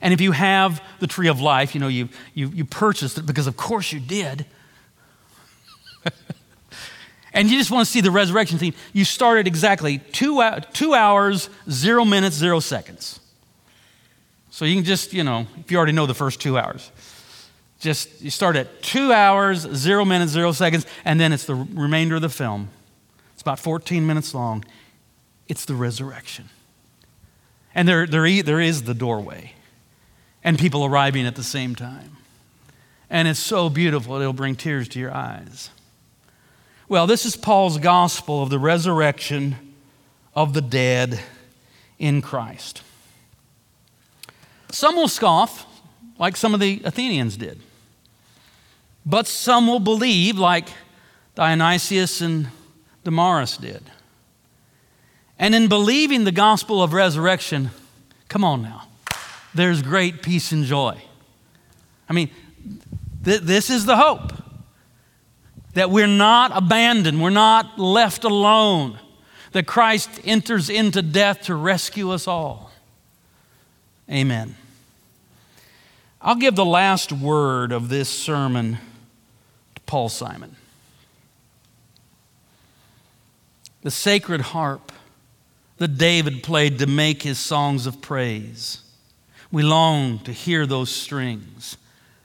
and 0.00 0.14
if 0.14 0.20
you 0.20 0.32
have 0.32 0.82
the 0.98 1.06
tree 1.06 1.28
of 1.28 1.40
life, 1.40 1.74
you 1.74 1.80
know, 1.80 1.88
you, 1.88 2.08
you, 2.34 2.48
you 2.48 2.64
purchased 2.64 3.18
it 3.18 3.26
because 3.26 3.46
of 3.46 3.56
course 3.56 3.92
you 3.92 4.00
did. 4.00 4.46
And 7.32 7.48
you 7.50 7.58
just 7.58 7.70
want 7.70 7.86
to 7.86 7.90
see 7.90 8.00
the 8.00 8.10
resurrection 8.10 8.58
theme, 8.58 8.74
you 8.92 9.04
start 9.04 9.38
at 9.38 9.46
exactly 9.46 9.98
two, 9.98 10.42
two 10.72 10.94
hours, 10.94 11.48
zero 11.70 12.04
minutes, 12.04 12.36
zero 12.36 12.60
seconds. 12.60 13.20
So 14.50 14.64
you 14.64 14.74
can 14.74 14.84
just, 14.84 15.12
you 15.12 15.22
know, 15.22 15.46
if 15.58 15.70
you 15.70 15.76
already 15.76 15.92
know 15.92 16.06
the 16.06 16.14
first 16.14 16.40
two 16.40 16.58
hours, 16.58 16.90
just 17.78 18.20
you 18.20 18.30
start 18.30 18.56
at 18.56 18.82
two 18.82 19.12
hours, 19.12 19.60
zero 19.60 20.04
minutes, 20.04 20.32
zero 20.32 20.52
seconds, 20.52 20.86
and 21.04 21.20
then 21.20 21.32
it's 21.32 21.44
the 21.44 21.54
remainder 21.54 22.16
of 22.16 22.22
the 22.22 22.28
film. 22.28 22.68
It's 23.32 23.42
about 23.42 23.58
14 23.58 24.06
minutes 24.06 24.34
long. 24.34 24.64
It's 25.48 25.64
the 25.64 25.74
resurrection. 25.74 26.50
And 27.74 27.88
there, 27.88 28.06
there, 28.06 28.42
there 28.42 28.60
is 28.60 28.82
the 28.82 28.94
doorway 28.94 29.54
and 30.42 30.58
people 30.58 30.84
arriving 30.84 31.26
at 31.26 31.36
the 31.36 31.42
same 31.42 31.74
time. 31.74 32.16
And 33.08 33.26
it's 33.26 33.40
so 33.40 33.68
beautiful, 33.68 34.20
it'll 34.20 34.32
bring 34.32 34.56
tears 34.56 34.88
to 34.88 35.00
your 35.00 35.14
eyes. 35.14 35.70
Well, 36.90 37.06
this 37.06 37.24
is 37.24 37.36
Paul's 37.36 37.78
gospel 37.78 38.42
of 38.42 38.50
the 38.50 38.58
resurrection 38.58 39.54
of 40.34 40.54
the 40.54 40.60
dead 40.60 41.20
in 42.00 42.20
Christ. 42.20 42.82
Some 44.72 44.96
will 44.96 45.06
scoff, 45.06 45.66
like 46.18 46.36
some 46.36 46.52
of 46.52 46.58
the 46.58 46.82
Athenians 46.84 47.36
did. 47.36 47.60
But 49.06 49.28
some 49.28 49.68
will 49.68 49.78
believe, 49.78 50.36
like 50.36 50.66
Dionysius 51.36 52.20
and 52.20 52.48
Damaris 53.04 53.56
did. 53.56 53.84
And 55.38 55.54
in 55.54 55.68
believing 55.68 56.24
the 56.24 56.32
gospel 56.32 56.82
of 56.82 56.92
resurrection, 56.92 57.70
come 58.26 58.42
on 58.42 58.62
now, 58.62 58.88
there's 59.54 59.80
great 59.80 60.22
peace 60.22 60.50
and 60.50 60.64
joy. 60.64 61.00
I 62.08 62.14
mean, 62.14 62.30
th- 63.24 63.42
this 63.42 63.70
is 63.70 63.86
the 63.86 63.96
hope 63.96 64.32
that 65.74 65.90
we're 65.90 66.06
not 66.06 66.50
abandoned, 66.54 67.22
we're 67.22 67.30
not 67.30 67.78
left 67.78 68.24
alone, 68.24 68.98
that 69.52 69.66
Christ 69.66 70.10
enters 70.24 70.68
into 70.68 71.02
death 71.02 71.42
to 71.42 71.54
rescue 71.54 72.10
us 72.10 72.26
all. 72.26 72.70
Amen. 74.10 74.56
I'll 76.20 76.34
give 76.34 76.56
the 76.56 76.64
last 76.64 77.12
word 77.12 77.72
of 77.72 77.88
this 77.88 78.08
sermon 78.08 78.78
to 79.74 79.80
Paul 79.82 80.08
Simon. 80.08 80.56
The 83.82 83.90
sacred 83.90 84.40
harp 84.40 84.92
that 85.78 85.96
David 85.96 86.42
played 86.42 86.78
to 86.80 86.86
make 86.86 87.22
his 87.22 87.38
songs 87.38 87.86
of 87.86 88.02
praise 88.02 88.82
we 89.52 89.62
long 89.62 90.20
to 90.20 90.32
hear 90.32 90.66
those 90.66 90.90
strings 90.90 91.76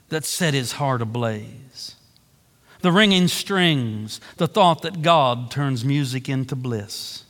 that 0.08 0.24
set 0.24 0.54
his 0.54 0.72
heart 0.72 1.02
ablaze. 1.02 1.96
The 2.86 2.92
ringing 2.92 3.26
strings, 3.26 4.20
the 4.36 4.46
thought 4.46 4.82
that 4.82 5.02
God 5.02 5.50
turns 5.50 5.84
music 5.84 6.28
into 6.28 6.54
bliss. 6.54 7.24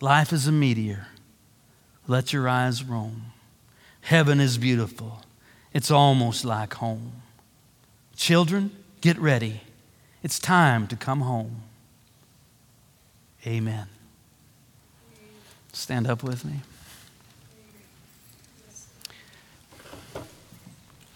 Life 0.00 0.32
is 0.32 0.46
a 0.46 0.52
meteor. 0.52 1.08
Let 2.08 2.32
your 2.32 2.48
eyes 2.48 2.82
roam. 2.82 3.24
Heaven 4.00 4.40
is 4.40 4.56
beautiful. 4.56 5.20
It's 5.74 5.90
almost 5.90 6.46
like 6.46 6.72
home. 6.72 7.12
Children, 8.16 8.70
get 9.02 9.18
ready. 9.18 9.60
It's 10.22 10.38
time 10.38 10.86
to 10.86 10.96
come 10.96 11.20
home. 11.20 11.64
Amen. 13.46 13.86
Stand 15.74 16.06
up 16.06 16.22
with 16.22 16.42
me. 16.42 16.62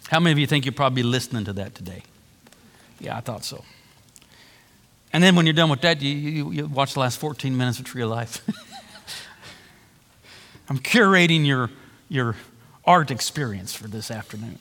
How 0.09 0.21
many 0.21 0.33
of 0.33 0.39
you 0.39 0.47
think 0.47 0.67
you're 0.67 0.73
probably 0.73 1.03
listening 1.03 1.47
to 1.47 1.55
that 1.55 1.75
today? 1.75 2.03
Yeah, 2.99 3.17
I 3.17 3.21
thought 3.21 3.45
so. 3.45 3.65
And 5.13 5.23
then 5.23 5.37
when 5.37 5.47
you're 5.47 5.53
done 5.53 5.71
with 5.71 5.83
that, 5.83 6.03
you, 6.03 6.11
you, 6.11 6.51
you 6.51 6.67
watch 6.67 6.95
the 6.95 7.01
last 7.01 7.19
14 7.19 7.57
minutes 7.57 7.79
of 7.79 7.85
Tree 7.85 8.03
of 8.03 8.11
Life. 8.11 8.45
I'm 10.69 10.79
curating 10.79 11.47
your, 11.47 11.71
your 12.09 12.37
art 12.85 13.11
experience 13.11 13.75
for 13.75 13.89
this 13.89 14.11
afternoon. 14.11 14.59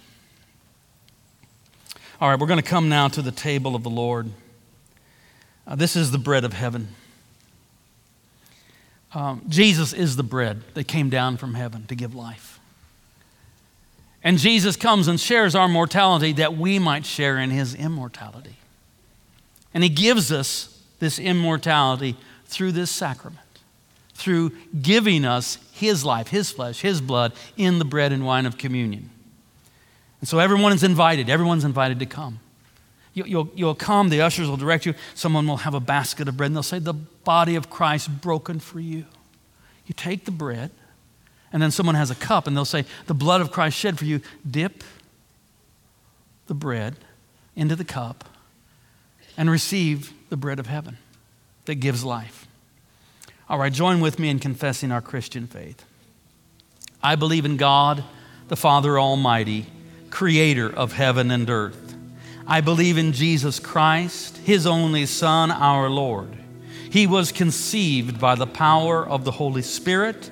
All 2.21 2.29
right, 2.29 2.39
we're 2.39 2.47
going 2.47 2.61
to 2.61 2.69
come 2.69 2.87
now 2.87 3.07
to 3.09 3.21
the 3.21 3.31
table 3.31 3.75
of 3.75 3.83
the 3.83 3.89
Lord. 3.89 4.29
Uh, 5.67 5.75
this 5.75 5.95
is 5.95 6.11
the 6.11 6.17
bread 6.17 6.45
of 6.45 6.53
heaven. 6.53 6.89
Um, 9.13 9.41
Jesus 9.47 9.93
is 9.93 10.15
the 10.15 10.23
bread 10.23 10.61
that 10.75 10.85
came 10.85 11.09
down 11.09 11.37
from 11.37 11.55
heaven 11.55 11.85
to 11.87 11.95
give 11.95 12.13
life. 12.13 12.54
And 14.25 14.39
Jesus 14.39 14.75
comes 14.75 15.07
and 15.07 15.19
shares 15.19 15.53
our 15.53 15.67
mortality 15.67 16.33
that 16.33 16.57
we 16.57 16.79
might 16.79 17.05
share 17.05 17.37
in 17.37 17.51
his 17.51 17.75
immortality. 17.75 18.55
And 19.71 19.83
he 19.83 19.89
gives 19.89 20.31
us 20.31 20.81
this 20.97 21.19
immortality 21.19 22.17
through 22.47 22.71
this 22.71 22.89
sacrament, 22.89 23.39
through 24.15 24.51
giving 24.81 25.25
us 25.25 25.59
his 25.71 26.03
life, 26.03 26.29
his 26.29 26.49
flesh, 26.49 26.81
his 26.81 27.01
blood 27.01 27.33
in 27.55 27.77
the 27.77 27.85
bread 27.85 28.11
and 28.11 28.25
wine 28.25 28.47
of 28.47 28.57
communion. 28.57 29.11
And 30.21 30.27
so 30.27 30.39
everyone 30.39 30.73
is 30.73 30.83
invited. 30.83 31.29
Everyone's 31.29 31.63
invited 31.63 31.99
to 31.99 32.07
come. 32.07 32.39
You, 33.13 33.25
you'll, 33.25 33.49
you'll 33.53 33.75
come, 33.75 34.09
the 34.09 34.21
ushers 34.21 34.49
will 34.49 34.57
direct 34.57 34.87
you. 34.87 34.95
Someone 35.13 35.45
will 35.45 35.57
have 35.57 35.75
a 35.75 35.79
basket 35.79 36.27
of 36.27 36.35
bread 36.35 36.47
and 36.47 36.55
they'll 36.55 36.63
say, 36.63 36.79
The 36.79 36.93
body 36.93 37.55
of 37.55 37.69
Christ 37.69 38.21
broken 38.21 38.59
for 38.59 38.79
you. 38.79 39.05
You 39.85 39.93
take 39.95 40.25
the 40.25 40.31
bread, 40.31 40.71
and 41.55 41.61
then 41.61 41.71
someone 41.71 41.95
has 41.95 42.11
a 42.11 42.15
cup 42.15 42.47
and 42.47 42.57
they'll 42.57 42.65
say, 42.65 42.83
The 43.05 43.13
blood 43.13 43.39
of 43.39 43.49
Christ 43.49 43.77
shed 43.77 43.97
for 43.97 44.03
you. 44.03 44.19
Dip 44.45 44.83
the 46.47 46.53
bread 46.53 46.97
into 47.55 47.77
the 47.77 47.85
cup 47.85 48.25
and 49.37 49.49
receive 49.49 50.11
the 50.27 50.35
bread 50.35 50.59
of 50.59 50.67
heaven 50.67 50.97
that 51.63 51.75
gives 51.75 52.03
life. 52.03 52.45
All 53.47 53.57
right, 53.57 53.71
join 53.71 54.01
with 54.01 54.19
me 54.19 54.27
in 54.27 54.39
confessing 54.39 54.91
our 54.91 54.99
Christian 54.99 55.47
faith. 55.47 55.85
I 57.01 57.15
believe 57.15 57.45
in 57.45 57.55
God, 57.55 58.03
the 58.49 58.57
Father 58.57 58.99
Almighty, 58.99 59.67
creator 60.09 60.69
of 60.69 60.91
heaven 60.91 61.31
and 61.31 61.49
earth. 61.49 61.95
I 62.45 62.59
believe 62.59 62.97
in 62.97 63.13
Jesus 63.13 63.61
Christ, 63.61 64.39
his 64.39 64.67
only 64.67 65.05
Son, 65.05 65.51
our 65.51 65.89
Lord. 65.89 66.35
He 66.91 67.07
was 67.07 67.31
conceived 67.31 68.19
by 68.19 68.35
the 68.35 68.45
power 68.45 69.07
of 69.07 69.23
the 69.23 69.31
Holy 69.31 69.61
Spirit 69.61 70.31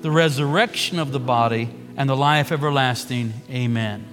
the 0.00 0.10
resurrection 0.10 0.98
of 0.98 1.12
the 1.12 1.20
body, 1.20 1.70
and 1.96 2.08
the 2.08 2.16
life 2.16 2.52
everlasting. 2.52 3.32
Amen. 3.50 4.04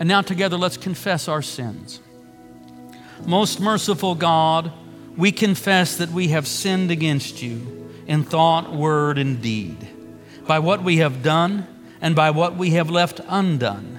And 0.00 0.08
now, 0.08 0.22
together, 0.22 0.56
let's 0.56 0.78
confess 0.78 1.28
our 1.28 1.42
sins. 1.42 2.00
Most 3.26 3.60
merciful 3.60 4.14
God, 4.14 4.72
we 5.16 5.30
confess 5.30 5.96
that 5.98 6.10
we 6.10 6.28
have 6.28 6.46
sinned 6.46 6.90
against 6.90 7.42
you 7.42 7.92
in 8.06 8.24
thought, 8.24 8.72
word, 8.72 9.18
and 9.18 9.42
deed, 9.42 9.76
by 10.46 10.58
what 10.58 10.82
we 10.82 10.98
have 10.98 11.22
done 11.22 11.66
and 12.00 12.14
by 12.14 12.30
what 12.30 12.56
we 12.56 12.70
have 12.70 12.90
left 12.90 13.20
undone. 13.28 13.92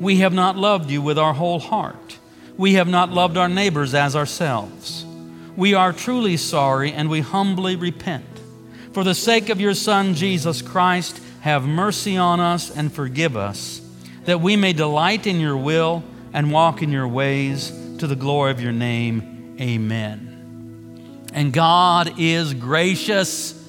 We 0.00 0.16
have 0.16 0.32
not 0.32 0.56
loved 0.56 0.90
you 0.90 1.02
with 1.02 1.18
our 1.18 1.34
whole 1.34 1.60
heart. 1.60 2.18
We 2.56 2.74
have 2.74 2.88
not 2.88 3.10
loved 3.10 3.36
our 3.36 3.48
neighbors 3.48 3.94
as 3.94 4.16
ourselves. 4.16 5.04
We 5.56 5.74
are 5.74 5.92
truly 5.92 6.36
sorry 6.36 6.92
and 6.92 7.08
we 7.08 7.20
humbly 7.20 7.76
repent. 7.76 8.33
For 8.94 9.02
the 9.02 9.14
sake 9.14 9.48
of 9.48 9.60
your 9.60 9.74
Son, 9.74 10.14
Jesus 10.14 10.62
Christ, 10.62 11.20
have 11.40 11.66
mercy 11.66 12.16
on 12.16 12.38
us 12.38 12.70
and 12.70 12.92
forgive 12.92 13.36
us, 13.36 13.82
that 14.24 14.40
we 14.40 14.54
may 14.54 14.72
delight 14.72 15.26
in 15.26 15.40
your 15.40 15.56
will 15.56 16.04
and 16.32 16.52
walk 16.52 16.80
in 16.80 16.92
your 16.92 17.08
ways 17.08 17.70
to 17.98 18.06
the 18.06 18.14
glory 18.14 18.52
of 18.52 18.60
your 18.60 18.70
name. 18.70 19.56
Amen. 19.60 21.26
And 21.34 21.52
God 21.52 22.20
is 22.20 22.54
gracious 22.54 23.60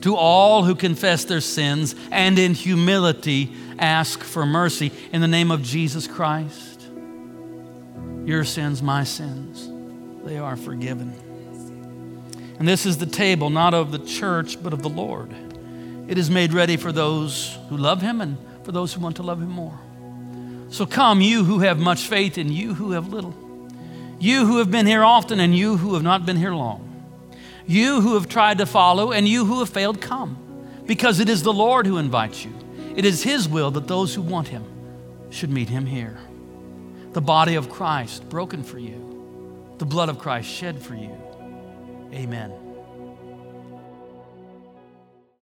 to 0.00 0.16
all 0.16 0.64
who 0.64 0.74
confess 0.74 1.26
their 1.26 1.42
sins 1.42 1.94
and 2.10 2.38
in 2.38 2.54
humility 2.54 3.54
ask 3.78 4.24
for 4.24 4.46
mercy 4.46 4.92
in 5.12 5.20
the 5.20 5.28
name 5.28 5.50
of 5.50 5.62
Jesus 5.62 6.06
Christ. 6.06 6.88
Your 8.24 8.44
sins, 8.44 8.82
my 8.82 9.04
sins, 9.04 9.68
they 10.24 10.38
are 10.38 10.56
forgiven. 10.56 11.27
And 12.58 12.66
this 12.66 12.86
is 12.86 12.98
the 12.98 13.06
table 13.06 13.50
not 13.50 13.74
of 13.74 13.92
the 13.92 13.98
church, 13.98 14.62
but 14.62 14.72
of 14.72 14.82
the 14.82 14.88
Lord. 14.88 15.34
It 16.08 16.18
is 16.18 16.30
made 16.30 16.52
ready 16.52 16.76
for 16.76 16.90
those 16.90 17.56
who 17.68 17.76
love 17.76 18.02
him 18.02 18.20
and 18.20 18.38
for 18.64 18.72
those 18.72 18.92
who 18.92 19.00
want 19.00 19.16
to 19.16 19.22
love 19.22 19.40
him 19.40 19.50
more. 19.50 19.78
So 20.70 20.86
come, 20.86 21.20
you 21.20 21.44
who 21.44 21.60
have 21.60 21.78
much 21.78 22.06
faith, 22.06 22.36
and 22.36 22.50
you 22.50 22.74
who 22.74 22.92
have 22.92 23.08
little. 23.08 23.34
You 24.18 24.46
who 24.46 24.58
have 24.58 24.70
been 24.70 24.86
here 24.86 25.04
often, 25.04 25.40
and 25.40 25.56
you 25.56 25.76
who 25.76 25.94
have 25.94 26.02
not 26.02 26.26
been 26.26 26.36
here 26.36 26.54
long. 26.54 26.84
You 27.66 28.00
who 28.00 28.14
have 28.14 28.28
tried 28.28 28.58
to 28.58 28.66
follow, 28.66 29.12
and 29.12 29.28
you 29.28 29.44
who 29.44 29.60
have 29.60 29.68
failed, 29.68 30.00
come. 30.00 30.36
Because 30.86 31.20
it 31.20 31.28
is 31.28 31.42
the 31.42 31.52
Lord 31.52 31.86
who 31.86 31.98
invites 31.98 32.44
you. 32.44 32.52
It 32.96 33.04
is 33.04 33.22
his 33.22 33.48
will 33.48 33.70
that 33.72 33.86
those 33.86 34.14
who 34.14 34.22
want 34.22 34.48
him 34.48 34.64
should 35.30 35.50
meet 35.50 35.68
him 35.68 35.86
here. 35.86 36.18
The 37.12 37.20
body 37.20 37.54
of 37.54 37.70
Christ 37.70 38.28
broken 38.28 38.62
for 38.62 38.78
you, 38.78 39.74
the 39.78 39.86
blood 39.86 40.08
of 40.08 40.18
Christ 40.18 40.48
shed 40.48 40.82
for 40.82 40.94
you. 40.94 41.16
Amen. 42.12 42.67